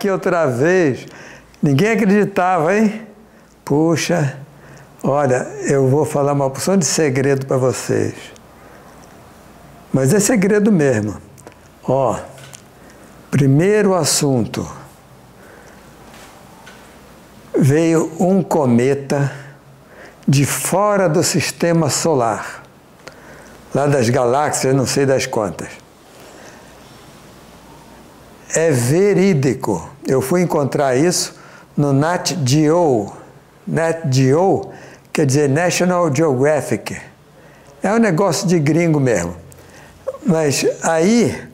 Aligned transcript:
aqui 0.00 0.10
outra 0.10 0.46
vez. 0.46 1.06
Ninguém 1.62 1.90
acreditava, 1.90 2.74
hein? 2.74 3.06
Puxa, 3.62 4.38
olha, 5.02 5.46
eu 5.68 5.88
vou 5.88 6.06
falar 6.06 6.32
uma 6.32 6.48
porção 6.48 6.78
de 6.78 6.86
segredo 6.86 7.44
para 7.44 7.58
vocês. 7.58 8.14
Mas 9.92 10.14
é 10.14 10.18
segredo 10.18 10.72
mesmo. 10.72 11.20
Ó, 11.86 12.18
primeiro 13.30 13.94
assunto. 13.94 14.66
Veio 17.54 18.10
um 18.18 18.42
cometa 18.42 19.30
de 20.26 20.46
fora 20.46 21.10
do 21.10 21.22
sistema 21.22 21.90
solar, 21.90 22.62
lá 23.74 23.86
das 23.86 24.08
galáxias, 24.08 24.74
não 24.74 24.86
sei 24.86 25.04
das 25.04 25.26
quantas. 25.26 25.68
É 28.54 28.70
verídico. 28.70 29.88
Eu 30.06 30.20
fui 30.20 30.42
encontrar 30.42 30.96
isso 30.96 31.34
no 31.76 31.92
Nat 31.92 32.34
Geo. 32.44 33.12
Nat 33.66 34.02
Geo 34.10 34.70
quer 35.12 35.26
dizer 35.26 35.48
National 35.48 36.14
Geographic. 36.14 36.96
É 37.82 37.92
um 37.92 37.98
negócio 37.98 38.46
de 38.46 38.58
gringo 38.58 38.98
mesmo. 38.98 39.36
Mas 40.26 40.66
aí 40.82 41.48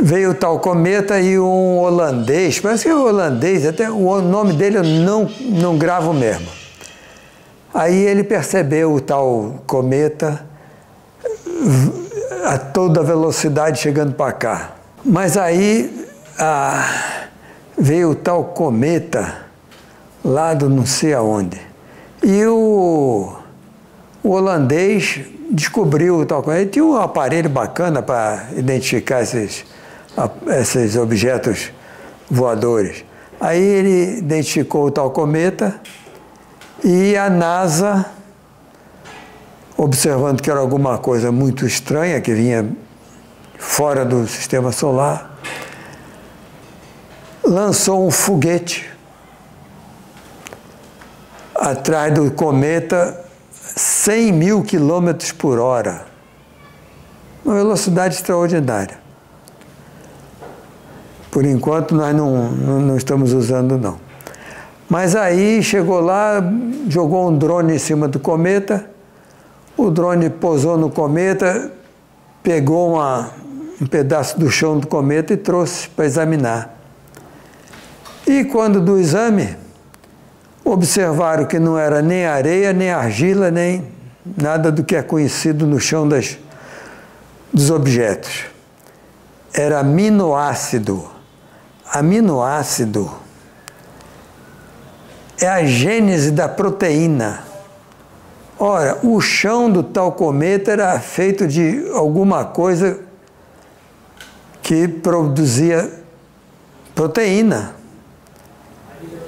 veio 0.00 0.34
tal 0.34 0.58
cometa 0.60 1.20
e 1.20 1.38
um 1.38 1.78
holandês, 1.78 2.60
parece 2.60 2.84
que 2.84 2.88
é 2.88 2.94
holandês, 2.94 3.66
até 3.66 3.90
o 3.90 4.20
nome 4.20 4.52
dele 4.52 4.78
eu 4.78 4.84
não, 4.84 5.28
não 5.40 5.76
gravo 5.76 6.12
mesmo. 6.12 6.48
Aí 7.74 7.96
ele 8.06 8.24
percebeu 8.24 8.94
o 8.94 9.00
tal 9.00 9.62
cometa 9.66 10.44
a 12.44 12.56
toda 12.58 13.02
velocidade 13.02 13.80
chegando 13.80 14.14
para 14.14 14.32
cá. 14.32 14.77
Mas 15.04 15.36
aí 15.36 16.06
ah, 16.38 17.28
veio 17.78 18.10
o 18.10 18.14
tal 18.14 18.44
cometa 18.44 19.46
lá 20.24 20.54
do 20.54 20.68
não 20.68 20.84
sei 20.84 21.14
aonde. 21.14 21.60
E 22.22 22.44
o, 22.46 23.32
o 24.22 24.30
holandês 24.30 25.20
descobriu 25.50 26.18
o 26.18 26.26
tal 26.26 26.42
cometa. 26.42 26.62
Ele 26.62 26.70
tinha 26.70 26.84
um 26.84 26.96
aparelho 26.96 27.48
bacana 27.48 28.02
para 28.02 28.48
identificar 28.56 29.22
esses, 29.22 29.64
esses 30.48 30.96
objetos 30.96 31.70
voadores. 32.30 33.04
Aí 33.40 33.62
ele 33.62 34.18
identificou 34.18 34.86
o 34.86 34.90
tal 34.90 35.10
cometa 35.12 35.80
e 36.82 37.16
a 37.16 37.30
NASA, 37.30 38.04
observando 39.76 40.42
que 40.42 40.50
era 40.50 40.58
alguma 40.58 40.98
coisa 40.98 41.30
muito 41.30 41.64
estranha 41.64 42.20
que 42.20 42.34
vinha 42.34 42.68
fora 43.58 44.04
do 44.04 44.26
sistema 44.26 44.72
solar, 44.72 45.36
lançou 47.44 48.06
um 48.06 48.10
foguete 48.10 48.88
atrás 51.54 52.14
do 52.14 52.30
cometa 52.30 53.24
100 53.50 54.32
mil 54.32 54.62
quilômetros 54.62 55.32
por 55.32 55.58
hora. 55.58 56.06
Uma 57.44 57.56
velocidade 57.56 58.14
extraordinária. 58.14 58.98
Por 61.30 61.44
enquanto 61.44 61.94
nós 61.94 62.14
não, 62.14 62.50
não, 62.50 62.96
estamos 62.96 63.32
usando 63.32 63.76
não. 63.76 63.98
Mas 64.88 65.14
aí 65.14 65.62
chegou 65.62 66.00
lá, 66.00 66.42
jogou 66.88 67.28
um 67.28 67.36
drone 67.36 67.74
em 67.74 67.78
cima 67.78 68.08
do 68.08 68.18
cometa, 68.18 68.88
o 69.76 69.90
drone 69.90 70.30
pousou 70.30 70.78
no 70.78 70.90
cometa, 70.90 71.70
pegou 72.42 72.94
uma, 72.94 73.30
um 73.80 73.86
pedaço 73.86 74.38
do 74.38 74.50
chão 74.50 74.78
do 74.78 74.86
cometa 74.86 75.32
e 75.32 75.36
trouxe 75.36 75.88
para 75.88 76.04
examinar. 76.04 76.76
E 78.26 78.44
quando 78.44 78.80
do 78.80 78.98
exame, 78.98 79.56
observaram 80.64 81.46
que 81.46 81.58
não 81.58 81.78
era 81.78 82.02
nem 82.02 82.26
areia, 82.26 82.72
nem 82.72 82.90
argila, 82.90 83.50
nem 83.50 83.86
nada 84.36 84.70
do 84.70 84.84
que 84.84 84.96
é 84.96 85.02
conhecido 85.02 85.66
no 85.66 85.80
chão 85.80 86.06
das, 86.06 86.36
dos 87.52 87.70
objetos. 87.70 88.44
Era 89.54 89.78
aminoácido. 89.80 91.08
Aminoácido 91.90 93.10
é 95.40 95.46
a 95.46 95.64
gênese 95.64 96.30
da 96.30 96.48
proteína. 96.48 97.44
Ora, 98.58 98.98
o 99.04 99.20
chão 99.20 99.70
do 99.70 99.82
tal 99.82 100.12
cometa 100.12 100.72
era 100.72 100.98
feito 100.98 101.46
de 101.46 101.88
alguma 101.94 102.44
coisa 102.44 103.07
que 104.68 104.86
produzia 104.86 105.90
proteína. 106.94 107.74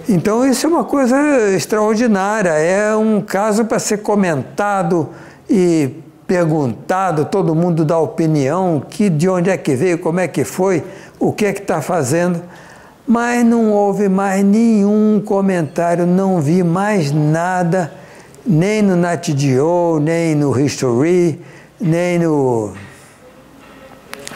Então, 0.06 0.46
isso 0.46 0.66
é 0.66 0.68
uma 0.68 0.84
coisa 0.84 1.16
extraordinária, 1.56 2.50
é 2.50 2.94
um 2.94 3.22
caso 3.22 3.64
para 3.64 3.78
ser 3.78 4.02
comentado 4.02 5.08
e 5.48 5.94
perguntado, 6.26 7.24
todo 7.24 7.54
mundo 7.54 7.86
dá 7.86 7.98
opinião, 7.98 8.84
que 8.86 9.08
de 9.08 9.30
onde 9.30 9.48
é 9.48 9.56
que 9.56 9.74
veio, 9.74 9.98
como 9.98 10.20
é 10.20 10.28
que 10.28 10.44
foi, 10.44 10.84
o 11.18 11.32
que 11.32 11.46
é 11.46 11.54
que 11.54 11.62
está 11.62 11.80
fazendo 11.80 12.42
mas 13.06 13.44
não 13.44 13.72
houve 13.72 14.08
mais 14.08 14.44
nenhum 14.44 15.20
comentário, 15.24 16.06
não 16.06 16.40
vi 16.40 16.62
mais 16.62 17.10
nada, 17.10 17.92
nem 18.46 18.82
no 18.82 18.94
NatGeo, 18.94 19.98
nem 19.98 20.36
no 20.36 20.56
History, 20.56 21.40
nem 21.80 22.20
no 22.20 22.72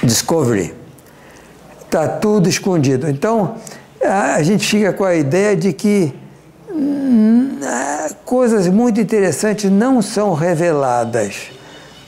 Discovery. 0.02 0.83
Está 1.94 2.08
tudo 2.08 2.48
escondido. 2.48 3.08
Então, 3.08 3.54
a 4.02 4.42
gente 4.42 4.66
fica 4.66 4.92
com 4.92 5.04
a 5.04 5.14
ideia 5.14 5.54
de 5.54 5.72
que 5.72 6.12
hum, 6.68 7.60
coisas 8.24 8.66
muito 8.66 9.00
interessantes 9.00 9.70
não 9.70 10.02
são 10.02 10.34
reveladas. 10.34 11.52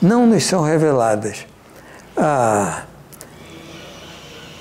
Não 0.01 0.27
nos 0.27 0.43
são 0.43 0.61
reveladas. 0.61 1.45
Ah, 2.17 2.81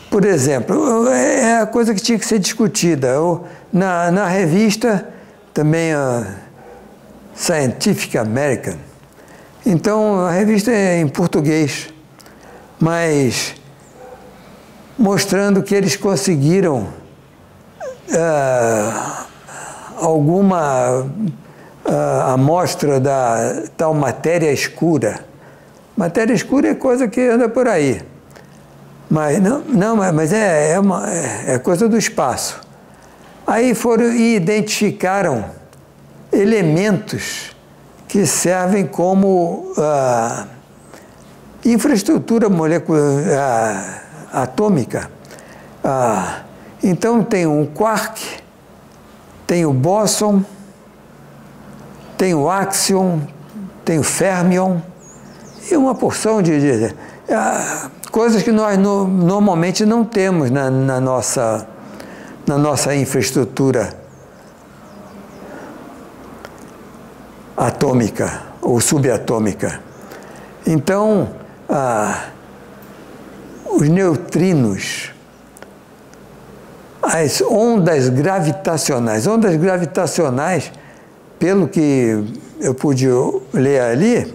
por 0.08 0.24
exemplo, 0.24 1.08
é 1.08 1.58
a 1.58 1.66
coisa 1.66 1.92
que 1.92 2.00
tinha 2.00 2.20
que 2.20 2.24
ser 2.24 2.38
discutida. 2.38 3.16
Na, 3.72 4.12
na 4.12 4.28
revista, 4.28 5.08
também 5.52 5.92
a 5.92 6.36
Scientific 7.34 8.16
American, 8.16 8.76
então 9.66 10.20
a 10.20 10.30
revista 10.30 10.70
é 10.70 11.00
em 11.00 11.08
português, 11.08 11.88
mas 12.78 13.56
mostrando 14.98 15.62
que 15.62 15.74
eles 15.74 15.96
conseguiram 15.96 16.88
uh, 18.08 19.26
alguma 20.00 21.00
uh, 21.00 22.32
amostra 22.32 22.98
da 22.98 23.62
tal 23.76 23.94
matéria 23.94 24.50
escura. 24.52 25.20
Matéria 25.96 26.32
escura 26.32 26.68
é 26.68 26.74
coisa 26.74 27.08
que 27.08 27.20
anda 27.20 27.48
por 27.48 27.68
aí. 27.68 28.02
Mas 29.08 29.40
não, 29.40 29.60
não 29.60 29.96
mas 30.12 30.32
é, 30.32 30.72
é, 30.72 30.80
uma, 30.80 31.08
é, 31.08 31.54
é 31.54 31.58
coisa 31.58 31.88
do 31.88 31.96
espaço. 31.96 32.60
Aí 33.46 33.74
foram 33.74 34.12
e 34.12 34.34
identificaram 34.34 35.44
elementos 36.32 37.54
que 38.08 38.26
servem 38.26 38.84
como 38.84 39.72
ah, 39.78 40.46
infraestrutura 41.64 42.48
molecular 42.48 44.05
atômica. 44.42 45.10
Ah, 45.82 46.40
então 46.82 47.22
tem 47.22 47.46
um 47.46 47.64
quark, 47.64 48.20
tem 49.46 49.64
o 49.64 49.72
bóson, 49.72 50.44
tem 52.18 52.34
o 52.34 52.50
axion, 52.50 53.20
tem 53.84 53.98
o 53.98 54.02
fermion 54.02 54.78
e 55.70 55.76
uma 55.76 55.94
porção 55.94 56.42
de, 56.42 56.60
de 56.60 56.94
ah, 57.32 57.90
coisas 58.10 58.42
que 58.42 58.52
nós 58.52 58.78
no, 58.78 59.06
normalmente 59.08 59.86
não 59.86 60.04
temos 60.04 60.50
na, 60.50 60.70
na, 60.70 61.00
nossa, 61.00 61.66
na 62.46 62.58
nossa 62.58 62.94
infraestrutura 62.94 63.94
atômica 67.56 68.42
ou 68.60 68.80
subatômica. 68.80 69.80
Então, 70.66 71.30
ah, 71.68 72.35
os 73.76 73.88
neutrinos, 73.88 75.12
as 77.02 77.40
ondas 77.42 78.08
gravitacionais, 78.08 79.26
ondas 79.26 79.54
gravitacionais, 79.56 80.72
pelo 81.38 81.68
que 81.68 82.24
eu 82.58 82.74
pude 82.74 83.06
ler 83.52 83.80
ali, 83.80 84.34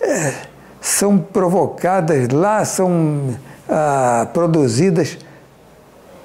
é, 0.00 0.34
são 0.80 1.18
provocadas 1.18 2.28
lá, 2.28 2.64
são 2.64 3.34
ah, 3.68 4.28
produzidas 4.32 5.18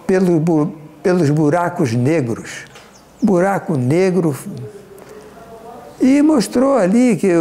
pelo, 0.05 0.73
pelos 1.01 1.29
buracos 1.29 1.93
negros. 1.93 2.65
Buraco 3.21 3.77
negro. 3.77 4.35
E 6.01 6.19
mostrou 6.23 6.75
ali 6.75 7.15
que 7.15 7.31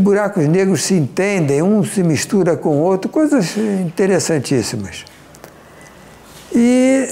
buracos 0.00 0.48
negros 0.48 0.82
se 0.82 0.94
entendem, 0.94 1.62
um 1.62 1.84
se 1.84 2.02
mistura 2.02 2.56
com 2.56 2.70
o 2.70 2.80
outro, 2.80 3.08
coisas 3.08 3.56
interessantíssimas. 3.56 5.04
E 6.52 7.08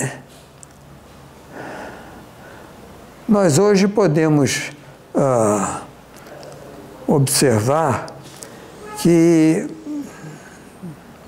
nós 3.28 3.60
hoje 3.60 3.86
podemos 3.86 4.72
ah, 5.14 5.82
observar 7.06 8.06
que 8.98 9.68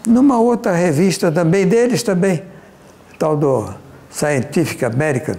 numa 0.07 0.39
outra 0.39 0.73
revista 0.73 1.31
também 1.31 1.67
deles 1.67 2.03
também, 2.03 2.43
tal 3.19 3.37
do 3.37 3.73
Scientific 4.11 4.85
American, 4.85 5.37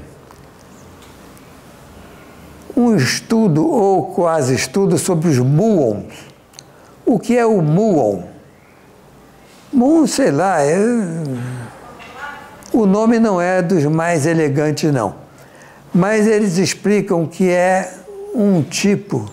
um 2.76 2.96
estudo 2.96 3.66
ou 3.66 4.08
quase 4.08 4.54
estudo 4.54 4.98
sobre 4.98 5.30
os 5.30 5.40
muons. 5.40 6.14
O 7.06 7.20
que 7.20 7.38
é 7.38 7.46
o 7.46 7.62
muon? 7.62 8.24
Muon, 9.72 10.06
sei 10.08 10.32
lá, 10.32 10.62
é... 10.62 10.78
o 12.74 12.86
nome 12.86 13.20
não 13.20 13.40
é 13.40 13.62
dos 13.62 13.86
mais 13.86 14.26
elegantes 14.26 14.92
não, 14.92 15.16
mas 15.94 16.28
eles 16.28 16.58
explicam 16.58 17.26
que 17.26 17.50
é 17.50 17.94
um 18.34 18.62
tipo 18.62 19.32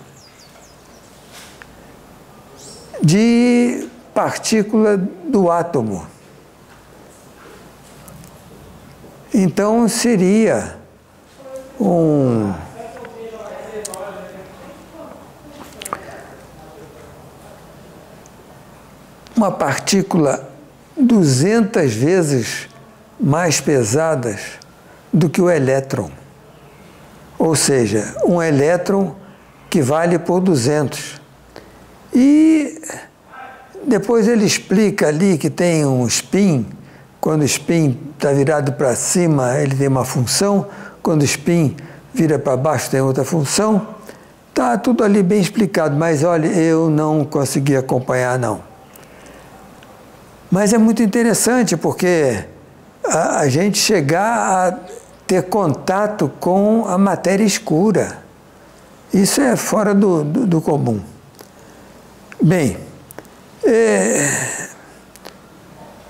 de 3.01 3.87
partícula 4.13 4.97
do 4.97 5.51
átomo. 5.51 6.07
Então 9.33 9.87
seria 9.89 10.77
um 11.79 12.53
uma 19.35 19.51
partícula 19.51 20.49
200 20.95 21.93
vezes 21.93 22.69
mais 23.19 23.59
pesadas 23.59 24.39
do 25.11 25.29
que 25.29 25.41
o 25.41 25.49
elétron. 25.49 26.09
Ou 27.37 27.55
seja, 27.55 28.15
um 28.25 28.41
elétron 28.41 29.15
que 29.69 29.81
vale 29.81 30.19
por 30.19 30.39
200. 30.39 31.21
E 32.13 32.79
depois 33.85 34.27
ele 34.27 34.45
explica 34.45 35.07
ali 35.07 35.37
que 35.37 35.49
tem 35.49 35.85
um 35.85 36.05
spin, 36.07 36.65
quando 37.19 37.41
o 37.41 37.45
spin 37.45 37.97
está 38.15 38.31
virado 38.31 38.73
para 38.73 38.95
cima, 38.95 39.57
ele 39.59 39.75
tem 39.75 39.87
uma 39.87 40.05
função, 40.05 40.67
quando 41.01 41.21
o 41.21 41.25
spin 41.25 41.75
vira 42.13 42.37
para 42.37 42.55
baixo, 42.55 42.91
tem 42.91 43.01
outra 43.01 43.23
função. 43.23 43.87
Está 44.49 44.77
tudo 44.77 45.03
ali 45.03 45.23
bem 45.23 45.41
explicado, 45.41 45.95
mas 45.95 46.23
olha, 46.23 46.47
eu 46.47 46.89
não 46.89 47.25
consegui 47.25 47.75
acompanhar, 47.75 48.37
não. 48.37 48.72
Mas 50.53 50.71
é 50.71 50.77
muito 50.77 51.01
interessante 51.01 51.75
porque 51.75 52.45
a, 53.03 53.39
a 53.39 53.49
gente 53.49 53.79
chegar 53.79 54.67
a 54.67 54.79
ter 55.25 55.41
contato 55.49 56.31
com 56.39 56.85
a 56.87 56.95
matéria 56.95 57.43
escura. 57.43 58.19
Isso 59.11 59.41
é 59.41 59.55
fora 59.55 59.95
do, 59.95 60.23
do, 60.23 60.45
do 60.45 60.61
comum. 60.61 61.01
Bem, 62.39 62.77
é, 63.63 64.29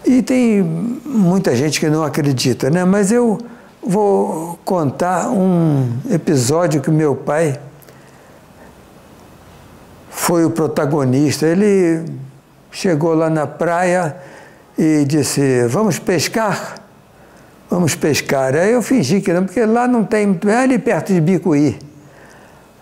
e 0.04 0.22
tem 0.22 0.62
muita 0.62 1.56
gente 1.56 1.80
que 1.80 1.88
não 1.88 2.04
acredita, 2.04 2.70
né? 2.70 2.84
Mas 2.84 3.14
eu 3.14 3.38
vou 3.82 4.60
contar 4.66 5.30
um 5.30 5.90
episódio 6.12 6.82
que 6.82 6.92
meu 6.92 7.16
pai 7.16 7.58
foi 10.10 10.44
o 10.44 10.50
protagonista. 10.50 11.46
Ele 11.46 12.04
chegou 12.70 13.14
lá 13.14 13.30
na 13.30 13.48
praia 13.48 14.33
e 14.78 15.06
disse: 15.06 15.68
Vamos 15.68 16.00
pescar? 16.00 16.76
Vamos 17.70 17.96
pescar. 17.96 18.56
Aí 18.56 18.72
eu 18.72 18.82
fingi 18.82 19.22
que 19.22 19.34
não, 19.34 19.46
porque 19.46 19.66
lá 19.66 19.88
não 19.88 20.04
tem, 20.04 20.40
é 20.48 20.56
ali 20.56 20.78
perto 20.78 21.14
de 21.14 21.20
Bicuí. 21.20 21.78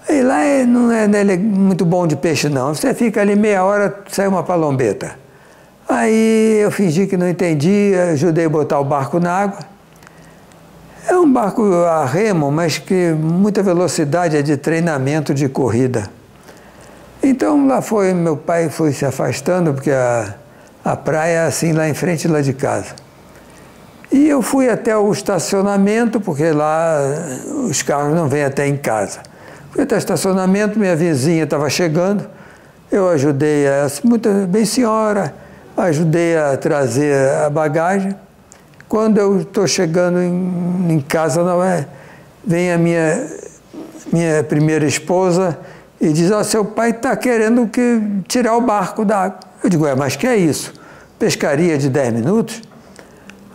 E 0.10 0.22
lá 0.22 0.42
é, 0.42 0.66
não, 0.66 0.92
é, 0.92 1.08
não 1.08 1.20
é 1.20 1.38
muito 1.38 1.86
bom 1.86 2.06
de 2.06 2.16
peixe, 2.16 2.50
não. 2.50 2.74
Você 2.74 2.94
fica 2.94 3.22
ali 3.22 3.36
meia 3.36 3.64
hora, 3.64 4.04
sai 4.10 4.28
uma 4.28 4.44
palombeta. 4.44 5.16
Aí 5.88 6.60
eu 6.62 6.72
fingi 6.72 7.08
que 7.08 7.16
não 7.16 7.28
entendia, 7.28 8.12
ajudei 8.12 8.46
a 8.46 8.50
botar 8.50 8.80
o 8.80 8.84
barco 8.84 9.20
na 9.20 9.32
água. 9.32 9.60
É 11.08 11.16
um 11.16 11.32
barco 11.32 11.64
a 11.84 12.06
remo, 12.06 12.52
mas 12.52 12.78
que 12.78 13.12
muita 13.12 13.64
velocidade 13.64 14.38
é 14.38 14.42
de 14.42 14.58
treinamento 14.58 15.34
de 15.34 15.48
corrida. 15.50 16.10
Então 17.24 17.68
lá 17.68 17.82
foi, 17.82 18.14
meu 18.14 18.36
pai 18.36 18.70
foi 18.70 18.94
se 18.94 19.06
afastando, 19.06 19.74
porque 19.74 19.92
a, 19.92 20.36
a 20.84 20.96
praia 20.96 21.32
é 21.32 21.46
assim 21.46 21.74
lá 21.74 21.88
em 21.88 21.94
frente 21.94 22.28
lá 22.28 22.42
de 22.42 22.54
casa. 22.54 22.96
E 24.12 24.28
eu 24.28 24.42
fui 24.42 24.70
até 24.70 24.98
o 24.98 25.12
estacionamento, 25.12 26.20
porque 26.20 26.52
lá 26.52 26.98
os 27.70 27.82
carros 27.82 28.14
não 28.14 28.28
vêm 28.28 28.44
até 28.44 28.68
em 28.68 28.76
casa. 28.76 29.20
Fui 29.72 29.84
até 29.84 29.96
o 29.96 29.98
estacionamento, 29.98 30.78
minha 30.78 30.96
vizinha 30.96 31.46
estava 31.46 31.70
chegando, 31.70 32.28
eu 32.92 33.08
ajudei 33.08 33.68
a, 33.68 33.88
muito 34.04 34.30
bem 34.48 34.66
senhora, 34.66 35.34
ajudei 35.78 36.36
a 36.36 36.58
trazer 36.58 37.30
a 37.46 37.50
bagagem. 37.50 38.14
Quando 38.90 39.18
eu 39.18 39.42
estou 39.42 39.66
chegando 39.66 40.22
em, 40.22 40.88
em, 40.90 41.00
casa, 41.00 41.42
não 41.42 41.64
é, 41.64 41.88
vem 42.46 42.74
a 42.74 42.78
minha, 42.78 43.26
minha 44.12 44.44
primeira 44.44 44.86
esposa 44.86 45.58
e 46.02 46.12
diz, 46.12 46.32
ó, 46.32 46.42
oh, 46.42 46.44
seu 46.44 46.66
pai 46.66 46.90
está 46.90 47.16
querendo 47.16 47.66
que 47.68 48.02
tirar 48.28 48.58
o 48.58 48.62
barco 48.62 49.06
da 49.06 49.20
água. 49.20 49.51
Eu 49.64 49.70
digo, 49.70 49.86
mas 49.96 50.16
que 50.16 50.28
é 50.28 50.36
isso? 50.36 50.74
Pescaria 51.20 51.78
de 51.78 51.90
10 51.90 52.14
minutos? 52.14 52.62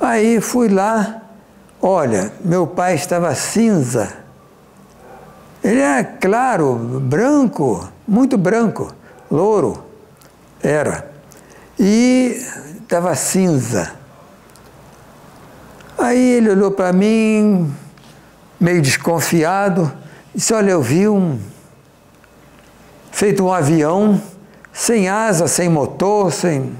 Aí 0.00 0.40
fui 0.40 0.68
lá, 0.68 1.22
olha, 1.80 2.32
meu 2.44 2.66
pai 2.66 2.94
estava 2.94 3.34
cinza 3.34 4.26
ele 5.66 5.80
é 5.80 6.04
claro, 6.04 6.76
branco, 6.76 7.88
muito 8.06 8.38
branco, 8.38 8.94
louro, 9.28 9.84
era. 10.62 11.10
E 11.76 12.40
estava 12.80 13.12
cinza. 13.16 13.90
Aí 15.98 16.34
ele 16.34 16.50
olhou 16.50 16.70
para 16.70 16.92
mim, 16.92 17.74
meio 18.60 18.80
desconfiado, 18.80 19.92
disse: 20.32 20.54
Olha, 20.54 20.70
eu 20.70 20.80
vi 20.80 21.08
um. 21.08 21.36
feito 23.10 23.44
um 23.44 23.52
avião, 23.52 24.22
sem 24.76 25.08
asa, 25.08 25.48
sem 25.48 25.70
motor, 25.70 26.30
sem. 26.30 26.70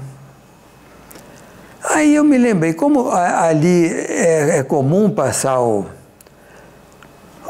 Aí 1.83 2.13
eu 2.13 2.23
me 2.23 2.37
lembrei, 2.37 2.73
como 2.73 3.09
ali 3.09 3.87
é, 3.87 4.59
é 4.59 4.63
comum 4.63 5.09
passar 5.09 5.59
o, 5.59 5.87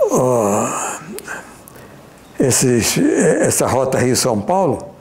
o 0.10 0.68
esses, 2.40 2.98
essa 2.98 3.68
rota 3.68 3.98
Rio-São 3.98 4.40
Paulo, 4.40 4.96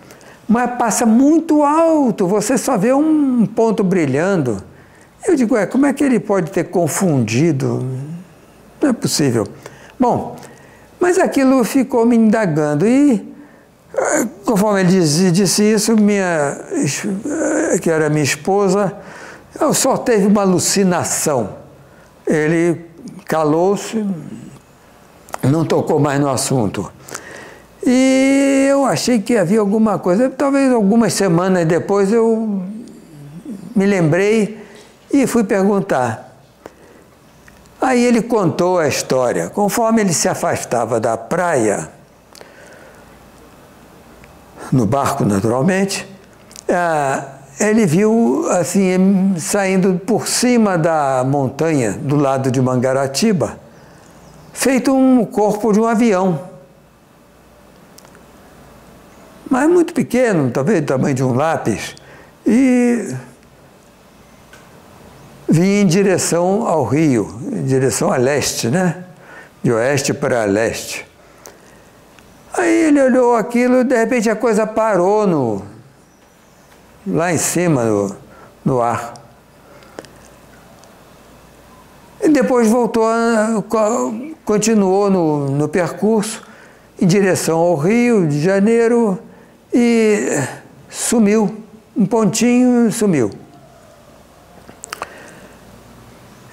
mas 0.49 0.77
passa 0.77 1.07
muito 1.07 1.63
alto, 1.63 2.27
você 2.27 2.59
só 2.59 2.77
vê 2.77 2.93
um 2.93 3.47
ponto 3.47 3.85
brilhando. 3.85 4.61
Eu 5.25 5.37
digo, 5.37 5.57
é, 5.57 5.65
como 5.65 5.87
é 5.87 5.93
que 5.93 6.03
ele 6.03 6.19
pode 6.19 6.51
ter 6.51 6.65
confundido? 6.65 7.87
Não 8.81 8.91
é 8.91 8.93
possível. 8.93 9.47
Bom, 9.99 10.35
mas 10.99 11.19
aquilo 11.19 11.63
ficou 11.63 12.05
me 12.05 12.17
indagando 12.17 12.87
e 12.87 13.36
conforme 14.45 14.81
ele 14.81 14.91
disse, 14.91 15.31
disse 15.31 15.63
isso, 15.63 15.97
minha, 15.97 16.59
eh, 16.73 17.79
que 17.79 17.91
era 17.91 18.09
minha 18.09 18.25
esposa, 18.25 18.95
eu 19.59 19.73
só 19.73 19.97
teve 19.97 20.27
uma 20.27 20.43
alucinação. 20.43 21.51
Ele 22.27 22.85
calou-se, 23.25 24.05
não 25.43 25.65
tocou 25.65 25.99
mais 25.99 26.21
no 26.21 26.29
assunto. 26.29 26.93
E 27.85 28.67
eu 28.69 28.85
achei 28.85 29.21
que 29.21 29.37
havia 29.37 29.61
alguma 29.61 29.99
coisa. 29.99 30.29
Talvez 30.29 30.73
algumas 30.73 31.13
semanas 31.13 31.65
depois 31.67 32.13
eu 32.13 32.63
me 33.75 33.87
lembrei 33.87 34.63
e 35.13 35.27
fui 35.27 35.45
perguntar. 35.45 36.37
Aí 37.81 38.05
ele 38.05 38.23
contou 38.23 38.79
a 38.79 38.89
história. 38.89 39.49
Conforme 39.51 40.01
ele 40.01 40.13
se 40.13 40.29
afastava 40.29 40.99
da 40.99 41.17
praia, 41.17 41.96
no 44.73 44.87
barco 44.87 45.25
naturalmente, 45.25 46.07
ah, 46.69 47.25
ele 47.59 47.87
viu 47.87 48.47
assim 48.51 49.35
saindo 49.39 50.01
por 50.05 50.29
cima 50.29 50.77
da 50.77 51.25
montanha 51.27 51.93
do 51.93 52.17
lado 52.17 52.51
de 52.51 52.61
Mangaratiba, 52.61 53.59
feito 54.53 54.95
um 54.95 55.25
corpo 55.25 55.73
de 55.73 55.81
um 55.81 55.87
avião 55.87 56.57
mas 59.49 59.69
muito 59.69 59.95
pequeno, 59.95 60.51
talvez 60.51 60.81
do 60.81 60.87
tamanho 60.87 61.15
de 61.15 61.23
um 61.23 61.33
lápis, 61.33 61.95
e 62.45 63.15
vinha 65.49 65.83
em 65.83 65.87
direção 65.87 66.67
ao 66.67 66.85
rio, 66.85 67.41
em 67.53 67.65
direção 67.65 68.13
a 68.13 68.17
leste, 68.17 68.69
né? 68.69 69.05
De 69.63 69.73
oeste 69.73 70.13
para 70.13 70.45
leste. 70.45 71.07
Aí 72.57 72.85
ele 72.87 73.03
olhou 73.03 73.37
aquilo 73.37 73.81
e 73.81 73.85
de 73.85 73.97
repente 73.97 74.31
a 74.31 74.37
coisa 74.37 74.67
parou 74.67 75.27
no, 75.27 75.63
lá 77.07 77.33
em 77.33 77.37
cima 77.37 77.85
no, 77.85 78.17
no 78.65 78.81
ar. 78.81 79.15
E 82.23 82.29
depois 82.29 82.69
voltou, 82.69 83.05
continuou 84.45 85.11
no, 85.11 85.51
no 85.51 85.69
percurso 85.69 86.43
em 87.01 87.07
direção 87.07 87.59
ao 87.59 87.77
Rio 87.77 88.27
de 88.27 88.41
Janeiro 88.41 89.19
e 89.73 90.43
sumiu. 90.89 91.55
Um 91.95 92.05
pontinho 92.05 92.91
sumiu. 92.91 93.31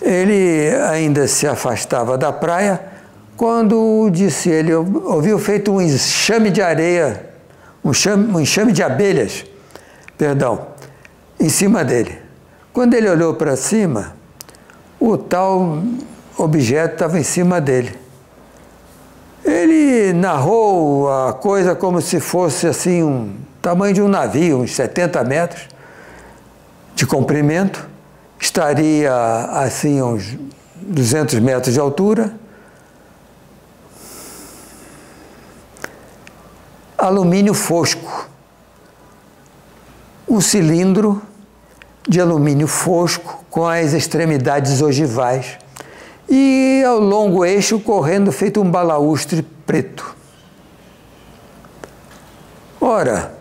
Ele 0.01 0.69
ainda 0.89 1.27
se 1.27 1.47
afastava 1.47 2.17
da 2.17 2.31
praia 2.31 2.92
quando 3.35 4.09
disse 4.11 4.49
ele 4.49 4.73
ouviu 4.73 5.39
feito 5.39 5.71
um 5.71 5.81
enxame 5.81 6.51
de 6.51 6.61
areia, 6.61 7.29
um 7.83 7.91
enxame, 7.91 8.33
um 8.33 8.39
enxame 8.39 8.71
de 8.71 8.83
abelhas, 8.83 9.45
perdão, 10.17 10.67
em 11.39 11.49
cima 11.49 11.83
dele. 11.83 12.17
Quando 12.71 12.93
ele 12.93 13.09
olhou 13.09 13.33
para 13.33 13.55
cima, 13.55 14.13
o 14.99 15.17
tal 15.17 15.83
objeto 16.37 16.93
estava 16.93 17.19
em 17.19 17.23
cima 17.23 17.59
dele. 17.59 17.95
Ele 19.43 20.13
narrou 20.13 21.11
a 21.11 21.33
coisa 21.33 21.75
como 21.75 22.01
se 22.01 22.19
fosse 22.19 22.65
assim 22.65 23.03
um 23.03 23.33
tamanho 23.61 23.93
de 23.93 24.01
um 24.01 24.07
navio, 24.07 24.59
uns 24.59 24.73
70 24.73 25.23
metros 25.23 25.67
de 26.95 27.05
comprimento, 27.05 27.87
estaria 28.39 29.13
assim 29.51 30.01
uns 30.01 30.37
200 30.75 31.39
metros 31.39 31.73
de 31.73 31.79
altura. 31.79 32.42
Alumínio 37.03 37.53
fosco. 37.53 38.29
Um 40.25 40.39
cilindro 40.39 41.21
de 42.07 42.21
alumínio 42.21 42.65
fosco 42.65 43.43
com 43.49 43.67
as 43.67 43.91
extremidades 43.91 44.81
ogivais 44.81 45.57
e 46.29 46.81
ao 46.87 46.99
longo 46.99 47.43
eixo 47.43 47.77
correndo 47.81 48.31
feito 48.31 48.61
um 48.61 48.71
balaustre 48.71 49.43
preto. 49.65 50.15
Ora, 52.79 53.37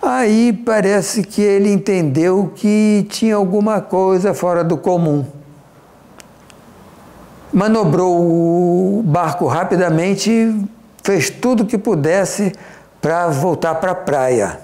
aí 0.00 0.52
parece 0.52 1.24
que 1.24 1.42
ele 1.42 1.72
entendeu 1.72 2.52
que 2.54 3.04
tinha 3.10 3.34
alguma 3.34 3.80
coisa 3.80 4.32
fora 4.32 4.62
do 4.62 4.76
comum. 4.76 5.26
Manobrou 7.52 8.16
o 8.20 9.02
barco 9.04 9.48
rapidamente, 9.48 10.54
fez 11.02 11.30
tudo 11.30 11.64
o 11.64 11.66
que 11.66 11.76
pudesse 11.76 12.52
para 13.00 13.28
voltar 13.28 13.76
para 13.76 13.92
a 13.92 13.94
praia. 13.94 14.60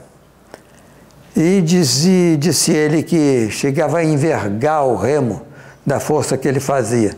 E 1.34 1.60
disse, 1.62 2.36
disse 2.38 2.72
ele 2.72 3.02
que 3.02 3.50
chegava 3.50 3.98
a 3.98 4.04
envergar 4.04 4.84
o 4.86 4.96
remo 4.96 5.42
da 5.84 5.98
força 5.98 6.36
que 6.36 6.46
ele 6.46 6.60
fazia. 6.60 7.16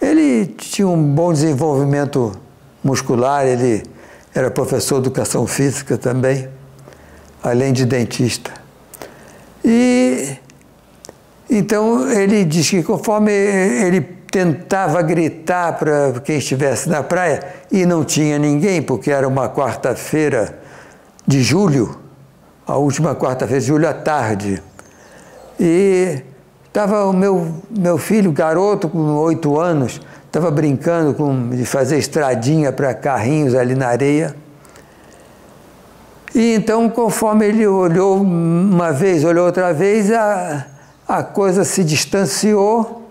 Ele 0.00 0.46
tinha 0.46 0.88
um 0.88 1.02
bom 1.14 1.32
desenvolvimento 1.32 2.32
muscular, 2.82 3.46
ele 3.46 3.82
era 4.34 4.50
professor 4.50 5.00
de 5.00 5.06
educação 5.06 5.46
física 5.46 5.96
também, 5.96 6.48
além 7.42 7.72
de 7.72 7.86
dentista. 7.86 8.50
E 9.64 10.36
então 11.48 12.10
ele 12.10 12.44
diz 12.44 12.68
que 12.68 12.82
conforme 12.82 13.30
ele 13.32 14.00
tentava 14.34 15.00
gritar 15.00 15.78
para 15.78 16.20
quem 16.24 16.38
estivesse 16.38 16.88
na 16.88 17.04
praia 17.04 17.40
e 17.70 17.86
não 17.86 18.04
tinha 18.04 18.36
ninguém, 18.36 18.82
porque 18.82 19.12
era 19.12 19.28
uma 19.28 19.48
quarta-feira 19.48 20.58
de 21.24 21.40
julho, 21.40 21.96
a 22.66 22.76
última 22.76 23.14
quarta-feira 23.14 23.60
de 23.60 23.66
julho 23.68 23.88
à 23.88 23.94
tarde. 23.94 24.60
E 25.60 26.20
estava 26.66 27.04
o 27.04 27.12
meu, 27.12 27.62
meu 27.70 27.96
filho, 27.96 28.32
garoto, 28.32 28.88
com 28.88 28.98
oito 29.18 29.60
anos, 29.60 30.00
estava 30.26 30.50
brincando 30.50 31.14
com, 31.14 31.50
de 31.50 31.64
fazer 31.64 31.98
estradinha 31.98 32.72
para 32.72 32.92
carrinhos 32.92 33.54
ali 33.54 33.76
na 33.76 33.86
areia. 33.86 34.34
E 36.34 36.56
então, 36.56 36.90
conforme 36.90 37.46
ele 37.46 37.64
olhou 37.68 38.20
uma 38.20 38.90
vez, 38.90 39.22
olhou 39.22 39.46
outra 39.46 39.72
vez, 39.72 40.10
a, 40.10 40.66
a 41.06 41.22
coisa 41.22 41.62
se 41.62 41.84
distanciou 41.84 43.03